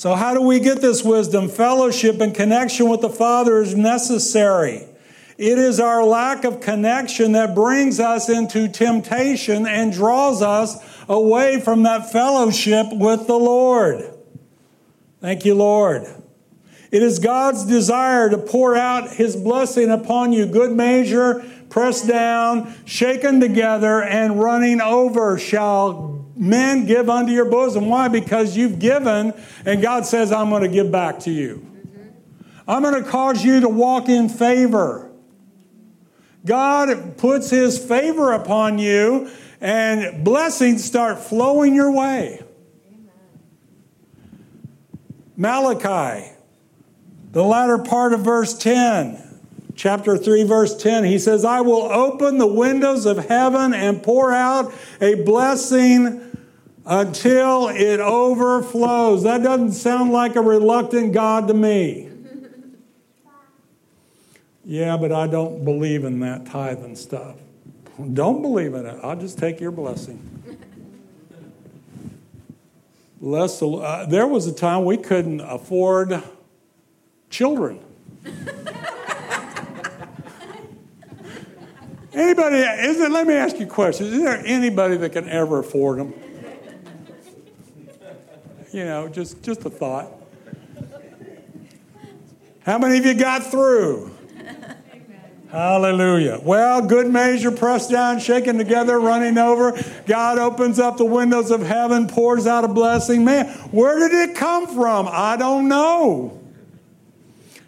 [0.00, 1.50] So, how do we get this wisdom?
[1.50, 4.86] Fellowship and connection with the Father is necessary.
[5.36, 11.60] It is our lack of connection that brings us into temptation and draws us away
[11.60, 14.02] from that fellowship with the Lord.
[15.20, 16.06] Thank you, Lord.
[16.90, 22.74] It is God's desire to pour out His blessing upon you, good measure, pressed down,
[22.86, 27.86] shaken together, and running over shall men give unto your bosom.
[27.86, 28.08] Why?
[28.08, 29.34] Because you've given,
[29.64, 31.66] and God says, I'm going to give back to you.
[32.66, 35.10] I'm going to cause you to walk in favor.
[36.44, 39.30] God puts His favor upon you,
[39.60, 42.42] and blessings start flowing your way.
[45.36, 46.32] Malachi,
[47.32, 49.29] the latter part of verse 10
[49.80, 54.30] chapter 3, verse 10, he says, I will open the windows of heaven and pour
[54.30, 56.36] out a blessing
[56.84, 59.22] until it overflows.
[59.22, 62.08] That doesn't sound like a reluctant God to me.
[64.62, 67.34] Yeah, but I don't believe in that tithe and stuff.
[68.12, 69.00] Don't believe in it.
[69.02, 70.20] I'll just take your blessing.
[73.20, 76.22] Less, uh, there was a time we couldn't afford
[77.30, 77.80] children.
[82.12, 84.06] Anybody, is it, let me ask you a question.
[84.06, 86.14] Is there anybody that can ever afford them?
[88.72, 90.12] You know, just, just a thought.
[92.64, 94.10] How many of you got through?
[95.50, 96.38] Hallelujah.
[96.42, 99.80] Well, good measure, pressed down, shaken together, running over.
[100.06, 103.24] God opens up the windows of heaven, pours out a blessing.
[103.24, 105.08] Man, where did it come from?
[105.10, 106.40] I don't know.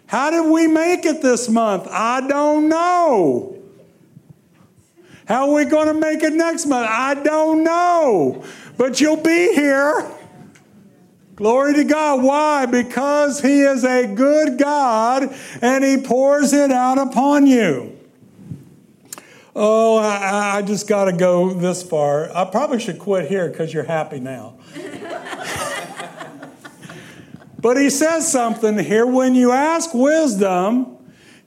[0.05, 1.87] How did we make it this month?
[1.89, 3.52] I don't know.
[5.27, 6.87] How are we going to make it next month?
[6.89, 8.43] I don't know.
[8.77, 10.09] But you'll be here.
[11.35, 12.23] Glory to God.
[12.23, 12.65] Why?
[12.65, 17.97] Because He is a good God and He pours it out upon you.
[19.55, 22.35] Oh, I, I just got to go this far.
[22.35, 24.55] I probably should quit here because you're happy now.
[27.59, 29.05] but He says something here.
[29.05, 30.97] When you ask wisdom,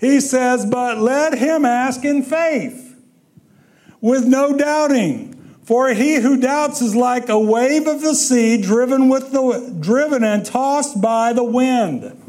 [0.01, 2.86] He says, but let him ask in faith
[4.01, 5.33] with no doubting.
[5.65, 10.23] For he who doubts is like a wave of the sea driven with the driven
[10.23, 12.23] and tossed by the wind.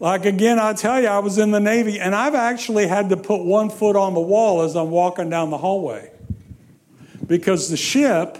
[0.00, 3.16] Like again, I tell you, I was in the Navy and I've actually had to
[3.16, 6.10] put one foot on the wall as I'm walking down the hallway.
[7.26, 8.38] Because the ship,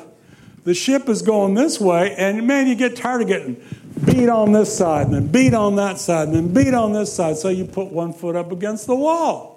[0.65, 3.63] the ship is going this way, and man, you get tired of getting
[4.05, 7.13] beat on this side and then beat on that side and then beat on this
[7.13, 7.37] side.
[7.37, 9.52] So you put one foot up against the wall.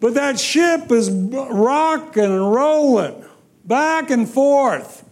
[0.00, 3.24] But that ship is rocking and rolling
[3.64, 5.04] back and forth.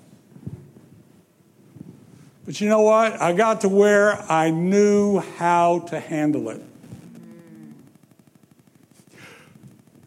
[2.46, 3.20] But you know what?
[3.20, 6.62] I got to where I knew how to handle it.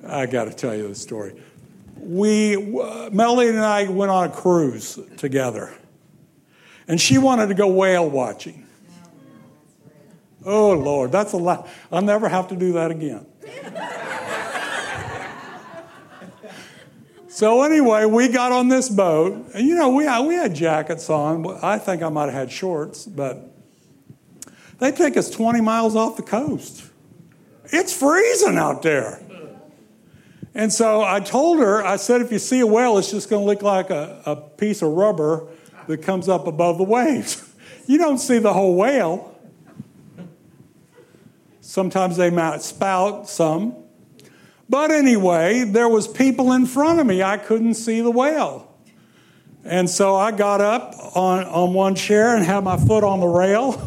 [0.03, 1.39] I got to tell you the story.
[1.97, 5.71] We, uh, Melody and I went on a cruise together,
[6.87, 8.65] and she wanted to go whale watching.
[10.43, 11.69] Oh, Lord, that's a lot.
[11.91, 13.27] I'll never have to do that again.
[17.31, 21.47] So anyway, we got on this boat, and you know we we had jackets on.
[21.63, 23.55] I think I might have had shorts, but
[24.79, 26.83] they take us 20 miles off the coast.
[27.65, 29.23] It's freezing out there.
[30.53, 33.43] And so I told her, I said, if you see a whale, it's just going
[33.43, 35.47] to look like a, a piece of rubber
[35.87, 37.49] that comes up above the waves.
[37.87, 39.39] you don't see the whole whale.
[41.61, 43.80] Sometimes they might spout some.
[44.71, 47.21] But anyway, there was people in front of me.
[47.21, 48.73] I couldn't see the whale.
[49.65, 53.27] And so I got up on, on one chair and had my foot on the
[53.27, 53.73] rail.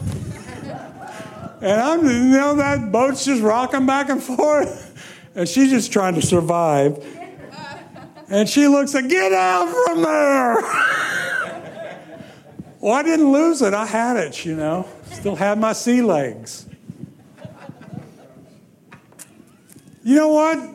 [1.62, 4.82] and I'm, you know, that boat's just rocking back and forth.
[5.36, 7.04] And she's just trying to survive.
[8.28, 10.54] And she looks like, get out from there.
[12.80, 13.74] well, I didn't lose it.
[13.74, 14.86] I had it, you know.
[15.10, 16.66] Still had my sea legs.
[20.04, 20.73] You know what?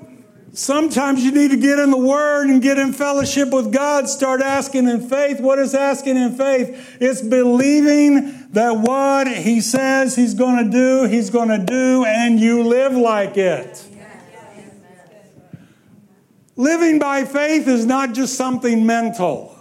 [0.60, 4.10] Sometimes you need to get in the Word and get in fellowship with God.
[4.10, 5.39] Start asking in faith.
[5.39, 6.97] What is asking in faith?
[6.99, 12.41] It's believing that what He says He's going to do, He's going to do, and
[12.41, 13.88] you live like it.
[16.57, 19.57] Living by faith is not just something mental.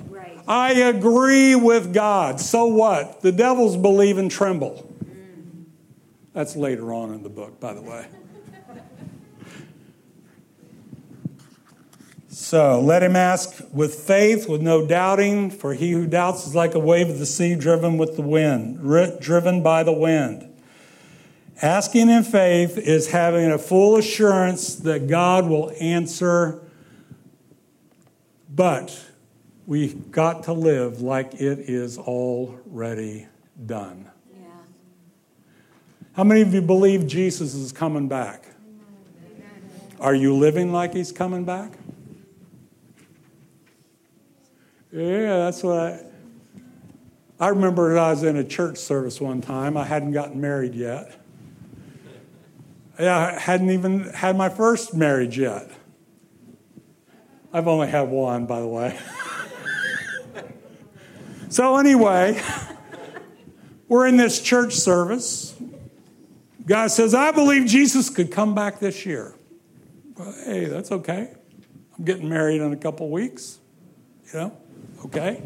[0.48, 2.40] I agree with God.
[2.40, 3.20] So what?
[3.20, 4.92] The devils believe and tremble.
[6.32, 8.08] That's later on in the book, by the way.
[12.48, 16.74] So let him ask with faith, with no doubting, for he who doubts is like
[16.74, 18.80] a wave of the sea driven with the wind,
[19.20, 20.50] driven by the wind.
[21.60, 26.62] Asking in faith is having a full assurance that God will answer,
[28.48, 28.98] but
[29.66, 33.26] we got to live like it is already
[33.66, 34.10] done.
[34.32, 34.46] Yeah.
[36.14, 38.46] How many of you believe Jesus is coming back?
[40.00, 41.77] Are you living like he's coming back?
[44.92, 46.04] Yeah, that's what I.
[47.40, 49.76] I remember I was in a church service one time.
[49.76, 51.20] I hadn't gotten married yet.
[52.98, 55.70] I hadn't even had my first marriage yet.
[57.52, 58.98] I've only had one, by the way.
[61.48, 62.42] so, anyway,
[63.86, 65.54] we're in this church service.
[66.66, 69.34] Guy says, I believe Jesus could come back this year.
[70.16, 71.34] Well, hey, that's okay.
[71.96, 73.58] I'm getting married in a couple weeks,
[74.26, 74.56] you know?
[75.04, 75.42] Okay?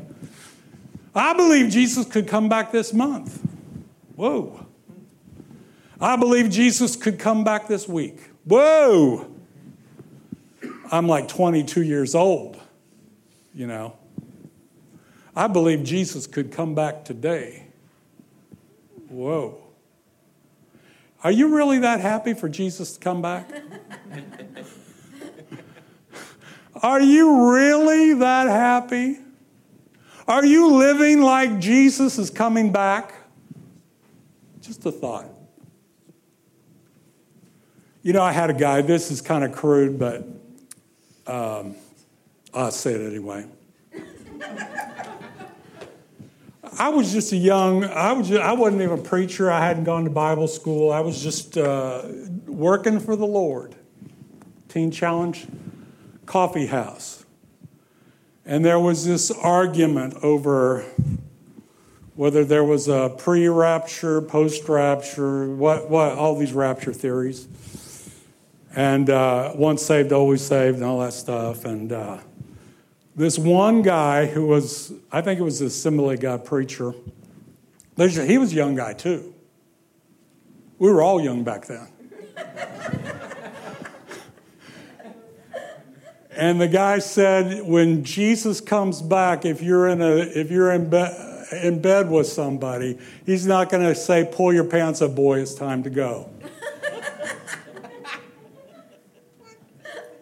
[1.14, 3.40] I believe Jesus could come back this month.
[4.16, 4.66] Whoa.
[6.00, 8.18] I believe Jesus could come back this week.
[8.44, 9.28] Whoa.
[10.90, 12.60] I'm like 22 years old,
[13.54, 13.96] you know.
[15.34, 17.68] I believe Jesus could come back today.
[19.08, 19.58] Whoa.
[21.24, 23.50] Are you really that happy for Jesus to come back?
[26.82, 29.21] Are you really that happy?
[30.28, 33.14] Are you living like Jesus is coming back?
[34.60, 35.26] Just a thought.
[38.02, 40.26] You know, I had a guy, this is kind of crude, but
[41.26, 41.76] um,
[42.54, 43.46] I'll say it anyway.
[46.78, 49.50] I was just a young, I, was just, I wasn't even a preacher.
[49.50, 50.90] I hadn't gone to Bible school.
[50.90, 52.02] I was just uh,
[52.46, 53.74] working for the Lord.
[54.68, 55.46] Teen Challenge
[56.24, 57.24] Coffee House.
[58.44, 60.84] And there was this argument over
[62.14, 67.48] whether there was a pre rapture, post rapture, what, what, all these rapture theories.
[68.74, 71.64] And uh, once saved, always saved, and all that stuff.
[71.64, 72.18] And uh,
[73.14, 76.94] this one guy who was, I think it was a Assembly God preacher,
[77.96, 79.34] he was a young guy too.
[80.78, 81.88] We were all young back then.
[86.34, 90.88] And the guy said, when Jesus comes back, if you're in a if you're in
[90.88, 95.40] bed in bed with somebody, he's not going to say, "Pull your pants up, boy.
[95.40, 96.30] It's time to go."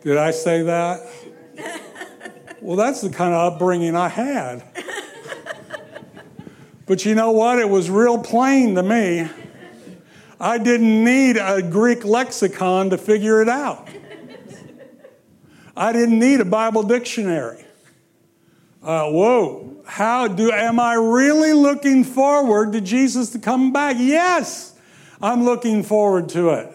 [0.02, 1.06] Did I say that?
[2.60, 4.64] Well, that's the kind of upbringing I had.
[6.86, 7.60] But you know what?
[7.60, 9.28] It was real plain to me.
[10.40, 13.88] I didn't need a Greek lexicon to figure it out.
[15.80, 17.64] I didn't need a Bible dictionary.
[18.82, 23.96] Uh, whoa, how do, am I really looking forward to Jesus to come back?
[23.98, 24.74] Yes,
[25.22, 26.70] I'm looking forward to it.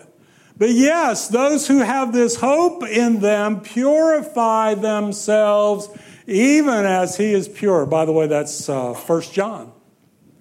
[0.58, 5.88] But yes, those who have this hope in them purify themselves
[6.26, 7.86] even as he is pure.
[7.86, 9.72] By the way, that's uh, 1 John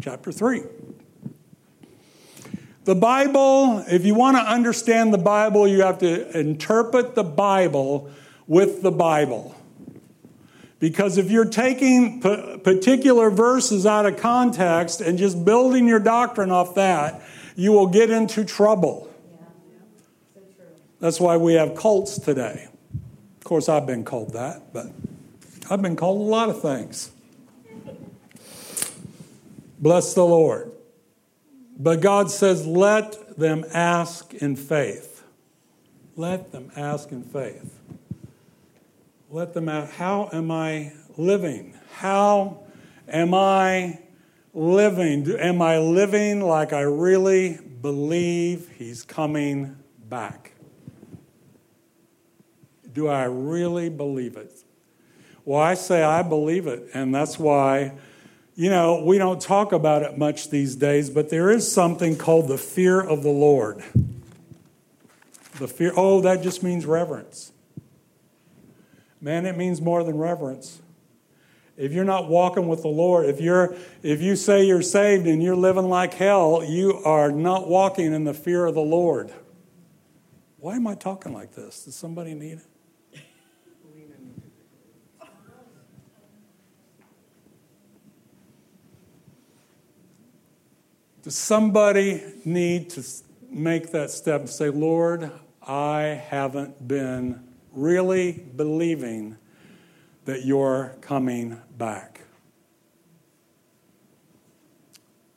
[0.01, 0.63] chapter 3.
[2.85, 8.11] The Bible, if you want to understand the Bible, you have to interpret the Bible
[8.47, 9.55] with the Bible.
[10.81, 16.51] Because if you're taking p- particular verses out of context and just building your doctrine
[16.51, 17.23] off that,
[17.57, 19.11] you will get into trouble.
[21.01, 22.69] That's why we have cults today.
[23.39, 24.87] Of course, I've been called that, but
[25.71, 27.11] I've been called a lot of things.
[29.79, 30.73] Bless the Lord.
[31.79, 35.23] But God says, let them ask in faith.
[36.17, 37.79] Let them ask in faith.
[39.35, 41.75] Let them ask, how am I living?
[41.95, 42.61] How
[43.09, 43.99] am I
[44.53, 45.29] living?
[45.29, 49.75] Am I living like I really believe He's coming
[50.09, 50.53] back?
[52.93, 54.53] Do I really believe it?
[55.45, 57.95] Well, I say I believe it, and that's why,
[58.55, 62.47] you know, we don't talk about it much these days, but there is something called
[62.47, 63.83] the fear of the Lord.
[65.59, 67.51] The fear, oh, that just means reverence.
[69.25, 70.83] Man, it means more than reverence.
[71.79, 75.43] If you're not walking with the Lord, if you're if you say you're saved and
[75.43, 79.33] you're living like hell, you are not walking in the fear of the Lord.
[80.59, 81.85] Why am I talking like this?
[81.87, 82.61] Does somebody need
[83.15, 83.23] it?
[91.23, 93.03] Does somebody need to
[93.49, 95.31] make that step and say, Lord,
[95.67, 99.37] I haven't been really believing
[100.25, 102.21] that you're coming back?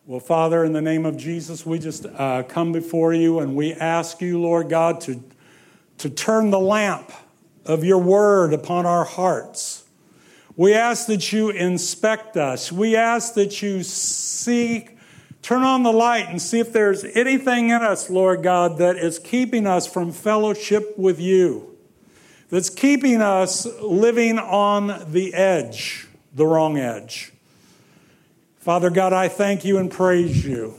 [0.05, 3.73] Well, Father, in the name of Jesus, we just uh, come before you and we
[3.73, 5.21] ask you, Lord God, to,
[5.97, 7.11] to turn the lamp
[7.65, 9.83] of your word upon our hearts.
[10.55, 12.71] We ask that you inspect us.
[12.71, 14.97] We ask that you seek
[15.47, 19.17] Turn on the light and see if there's anything in us, Lord God, that is
[19.17, 21.76] keeping us from fellowship with you,
[22.49, 27.33] that's keeping us living on the edge, the wrong edge.
[28.59, 30.75] Father God, I thank you and praise you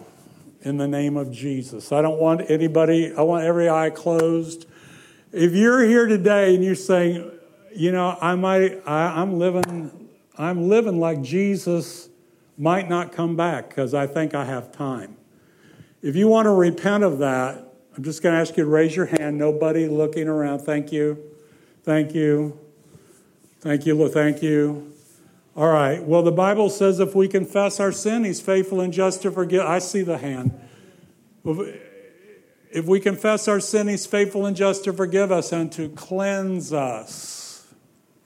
[0.63, 1.93] in the name of Jesus.
[1.93, 4.67] I don't want anybody, I want every eye closed.
[5.33, 7.31] If you're here today and you're saying,
[7.75, 12.09] you know, I might, I, I'm living, I'm living like Jesus
[12.57, 15.17] might not come back because I think I have time.
[16.03, 17.65] If you want to repent of that,
[17.97, 19.39] I'm just going to ask you to raise your hand.
[19.39, 20.61] Nobody looking around.
[20.61, 21.28] Thank you.
[21.89, 22.61] Thank you.
[23.61, 23.95] Thank you.
[23.95, 24.13] Lord.
[24.13, 24.93] Thank you.
[25.57, 26.03] All right.
[26.03, 29.63] Well, the Bible says if we confess our sin, He's faithful and just to forgive.
[29.63, 30.51] I see the hand.
[32.71, 36.75] If we confess our sin, He's faithful and just to forgive us and to cleanse
[36.75, 37.67] us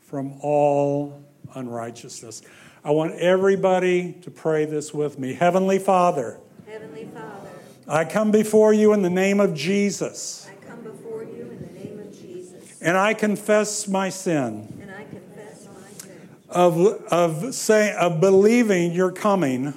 [0.00, 1.22] from all
[1.54, 2.42] unrighteousness.
[2.82, 5.34] I want everybody to pray this with me.
[5.34, 7.50] Heavenly Father, Heavenly Father,
[7.86, 10.48] I come before you in the name of Jesus.
[10.50, 12.72] I come before you in the name of Jesus.
[12.83, 14.78] And I confess my sin.
[14.80, 16.28] And I confess my sin.
[16.49, 16.78] Of,
[17.12, 19.74] of, say, of believing you're coming,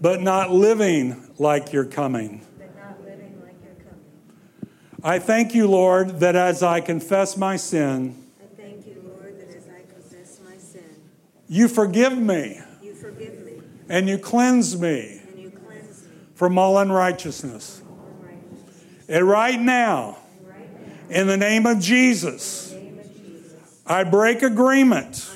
[0.00, 2.46] but not living like you're coming.
[2.58, 5.02] But not living like you're coming.
[5.02, 8.22] I thank you, Lord, that as I confess my sin,
[11.52, 12.62] You forgive me.
[12.82, 13.60] You forgive me.
[13.90, 15.20] And you cleanse me.
[15.28, 16.10] And you cleanse me.
[16.34, 17.82] From all unrighteousness.
[19.06, 20.16] And right now,
[21.12, 22.74] in the name of Jesus,
[23.86, 25.28] I break agreement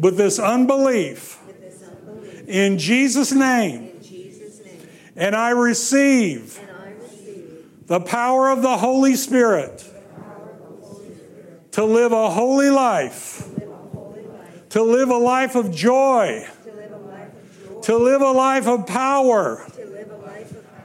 [0.00, 1.38] with this unbelief
[2.46, 3.92] in Jesus' name.
[5.16, 6.60] And I receive
[7.86, 9.84] the power of the Holy Spirit
[11.72, 13.48] to live a holy life
[14.76, 16.46] to live a life of joy,
[17.82, 19.66] to live a life of power,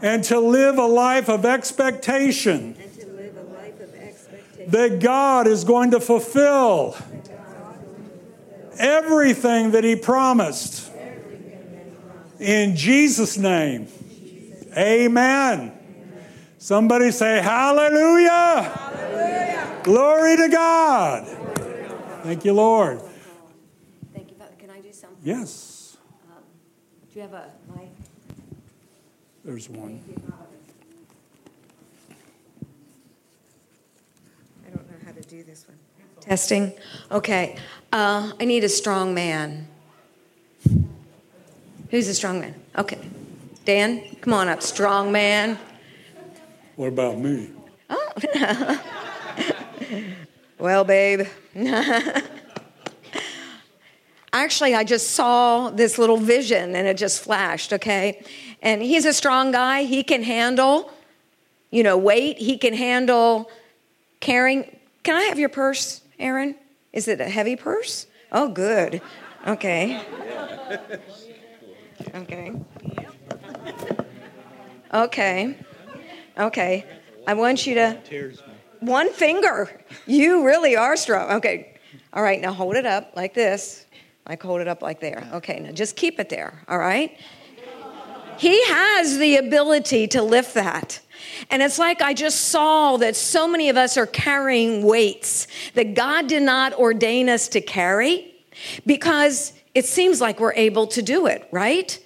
[0.02, 2.78] and to live a life of expectation
[4.68, 6.96] that God is going to fulfill
[8.78, 10.92] everything that He promised.
[12.40, 13.88] In Jesus' name,
[14.76, 15.78] amen.
[16.58, 18.30] Somebody say, Hallelujah!
[18.64, 19.80] Hallelujah.
[19.84, 21.26] Glory to God.
[22.24, 23.02] Thank you, Lord.
[24.14, 24.54] Thank you, Father.
[24.60, 25.18] Can I do something?
[25.24, 25.98] Yes.
[26.30, 26.44] Um,
[27.12, 27.90] do you have a mic?
[29.44, 30.00] There's one.
[34.66, 35.78] I don't know how to do this one.
[36.32, 36.72] Testing.
[37.12, 37.58] Okay.
[37.92, 39.68] Uh, I need a strong man.
[41.90, 42.56] Who's a strong man?
[42.78, 43.00] Okay.
[43.66, 44.62] Dan, come on up.
[44.62, 45.60] Strong man.
[46.78, 47.50] What about me?
[47.90, 48.14] Oh.
[50.58, 51.28] well, babe.
[54.32, 58.24] actually, I just saw this little vision and it just flashed, okay?
[58.62, 59.84] And he's a strong guy.
[59.84, 60.94] He can handle,
[61.72, 62.38] you know, weight.
[62.38, 63.52] He can handle
[64.22, 64.78] carrying.
[65.04, 66.56] Can I have your purse, Erin?
[66.94, 68.08] Is it a heavy purse?
[68.32, 69.02] Oh, good.
[69.48, 70.02] Okay.
[72.16, 72.54] Okay.
[74.94, 75.56] Okay.
[76.38, 76.86] Okay.
[77.28, 77.98] I want you to.
[78.80, 79.82] One finger.
[80.08, 81.32] You really are strong.
[81.38, 81.76] Okay.
[82.14, 83.86] All right, now hold it up like this.
[84.28, 85.28] Like hold it up like there.
[85.34, 87.18] Okay, now just keep it there, all right?
[88.38, 91.00] He has the ability to lift that.
[91.50, 95.94] And it's like I just saw that so many of us are carrying weights that
[95.94, 98.34] God did not ordain us to carry
[98.86, 102.00] because it seems like we're able to do it, right?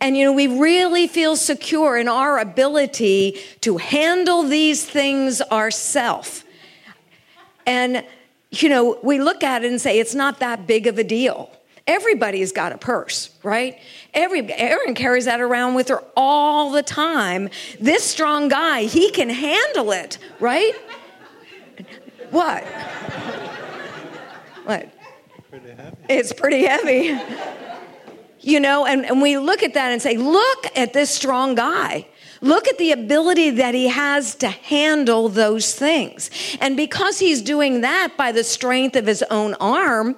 [0.00, 6.44] And you know, we really feel secure in our ability to handle these things ourselves.
[7.66, 8.04] And
[8.50, 11.50] you know, we look at it and say it's not that big of a deal.
[11.86, 13.78] Everybody's got a purse, right?
[14.12, 17.48] Every Erin carries that around with her all the time.
[17.78, 20.74] This strong guy, he can handle it, right?
[22.30, 22.64] What?
[24.64, 24.88] What?
[25.50, 25.74] Pretty
[26.08, 27.18] it's pretty heavy.
[28.40, 32.06] You know, and, and we look at that and say, look at this strong guy.
[32.40, 36.30] Look at the ability that he has to handle those things.
[36.60, 40.16] And because he's doing that by the strength of his own arm,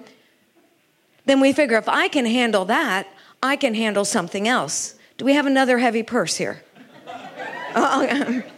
[1.24, 3.08] then we figure if I can handle that,
[3.42, 4.94] I can handle something else.
[5.18, 6.62] Do we have another heavy purse here?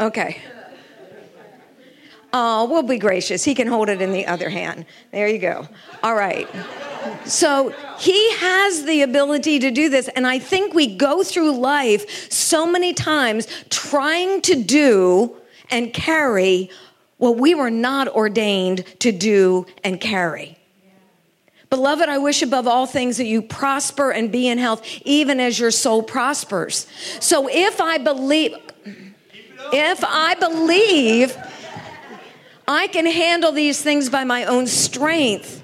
[0.00, 0.40] Okay.
[2.32, 3.42] Oh, we'll be gracious.
[3.42, 4.86] He can hold it in the other hand.
[5.12, 5.66] There you go.
[6.02, 6.48] All right.
[7.24, 10.08] So he has the ability to do this.
[10.08, 15.34] And I think we go through life so many times trying to do
[15.70, 16.70] and carry
[17.16, 20.58] what we were not ordained to do and carry.
[21.70, 25.58] Beloved, I wish above all things that you prosper and be in health, even as
[25.58, 26.86] your soul prospers.
[27.20, 28.54] So if I believe,
[29.72, 31.36] if I believe
[32.66, 35.62] I can handle these things by my own strength,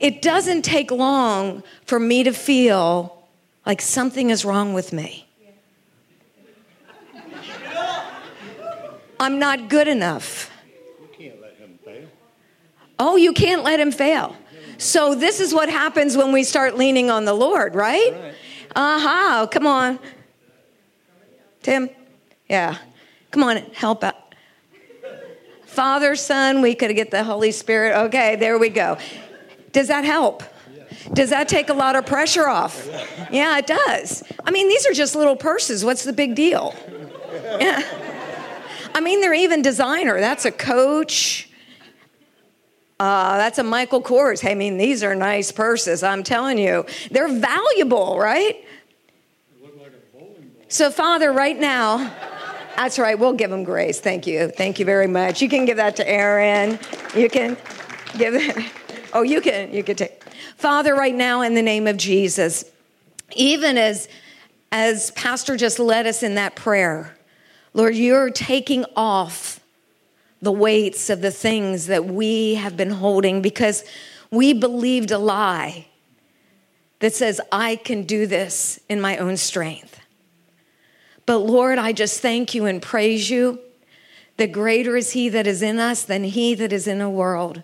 [0.00, 3.28] it doesn't take long for me to feel
[3.64, 5.28] like something is wrong with me.
[9.20, 10.50] I'm not good enough.
[12.98, 14.34] Oh, you can't let him fail.
[14.80, 18.14] So, this is what happens when we start leaning on the Lord, right?
[18.14, 18.34] right.
[18.74, 19.46] Aha, uh-huh.
[19.48, 19.98] come on.
[21.62, 21.90] Tim?
[22.48, 22.78] Yeah.
[23.30, 24.34] Come on, help out.
[25.66, 27.94] Father, Son, we could get the Holy Spirit.
[28.06, 28.96] Okay, there we go.
[29.72, 30.42] Does that help?
[31.12, 32.88] Does that take a lot of pressure off?
[33.30, 34.24] Yeah, it does.
[34.46, 35.84] I mean, these are just little purses.
[35.84, 36.74] What's the big deal?
[37.60, 37.82] Yeah.
[38.94, 40.20] I mean, they're even designer.
[40.20, 41.49] That's a coach.
[43.00, 44.46] Uh, that's a Michael Kors.
[44.48, 46.02] I mean, these are nice purses.
[46.02, 48.62] I'm telling you, they're valuable, right?
[50.68, 52.12] so, Father, right now,
[52.76, 53.18] that's right.
[53.18, 54.00] We'll give them grace.
[54.00, 54.48] Thank you.
[54.48, 55.40] Thank you very much.
[55.40, 56.78] You can give that to Erin.
[57.16, 57.56] You can
[58.18, 58.70] give it.
[59.14, 59.72] Oh, you can.
[59.72, 60.22] You can take.
[60.56, 62.64] Father, right now, in the name of Jesus,
[63.34, 64.08] even as
[64.72, 67.16] as Pastor just led us in that prayer,
[67.72, 69.59] Lord, you're taking off
[70.42, 73.84] the weights of the things that we have been holding because
[74.30, 75.86] we believed a lie
[77.00, 80.00] that says, I can do this in my own strength.
[81.26, 83.60] But Lord, I just thank you and praise you
[84.36, 87.62] that greater is He that is in us than He that is in the world.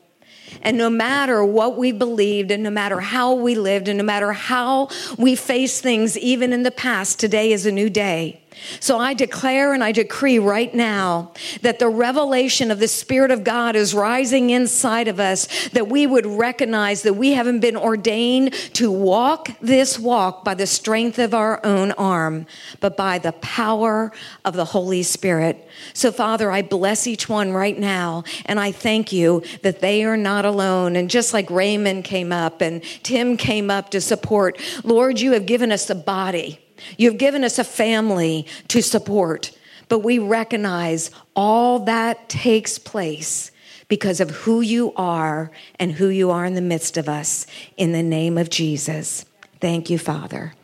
[0.62, 4.32] And no matter what we believed, and no matter how we lived, and no matter
[4.32, 8.42] how we face things, even in the past, today is a new day.
[8.80, 11.32] So I declare and I decree right now
[11.62, 16.07] that the revelation of the Spirit of God is rising inside of us, that we
[16.07, 21.34] would recognize that we haven't been ordained to walk this walk by the strength of
[21.34, 22.46] our own arm,
[22.80, 24.12] but by the power
[24.44, 25.68] of the Holy Spirit.
[25.92, 30.16] So, Father, I bless each one right now, and I thank you that they are
[30.16, 30.96] not alone.
[30.96, 35.46] And just like Raymond came up and Tim came up to support, Lord, you have
[35.46, 36.61] given us a body
[36.96, 39.56] You've given us a family to support,
[39.88, 43.50] but we recognize all that takes place
[43.88, 47.46] because of who you are and who you are in the midst of us.
[47.76, 49.24] In the name of Jesus.
[49.60, 50.54] Thank you, Father.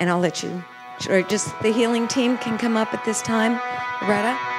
[0.00, 0.64] And I'll let you,
[1.08, 3.60] or just the healing team can come up at this time.
[4.02, 4.55] Loretta?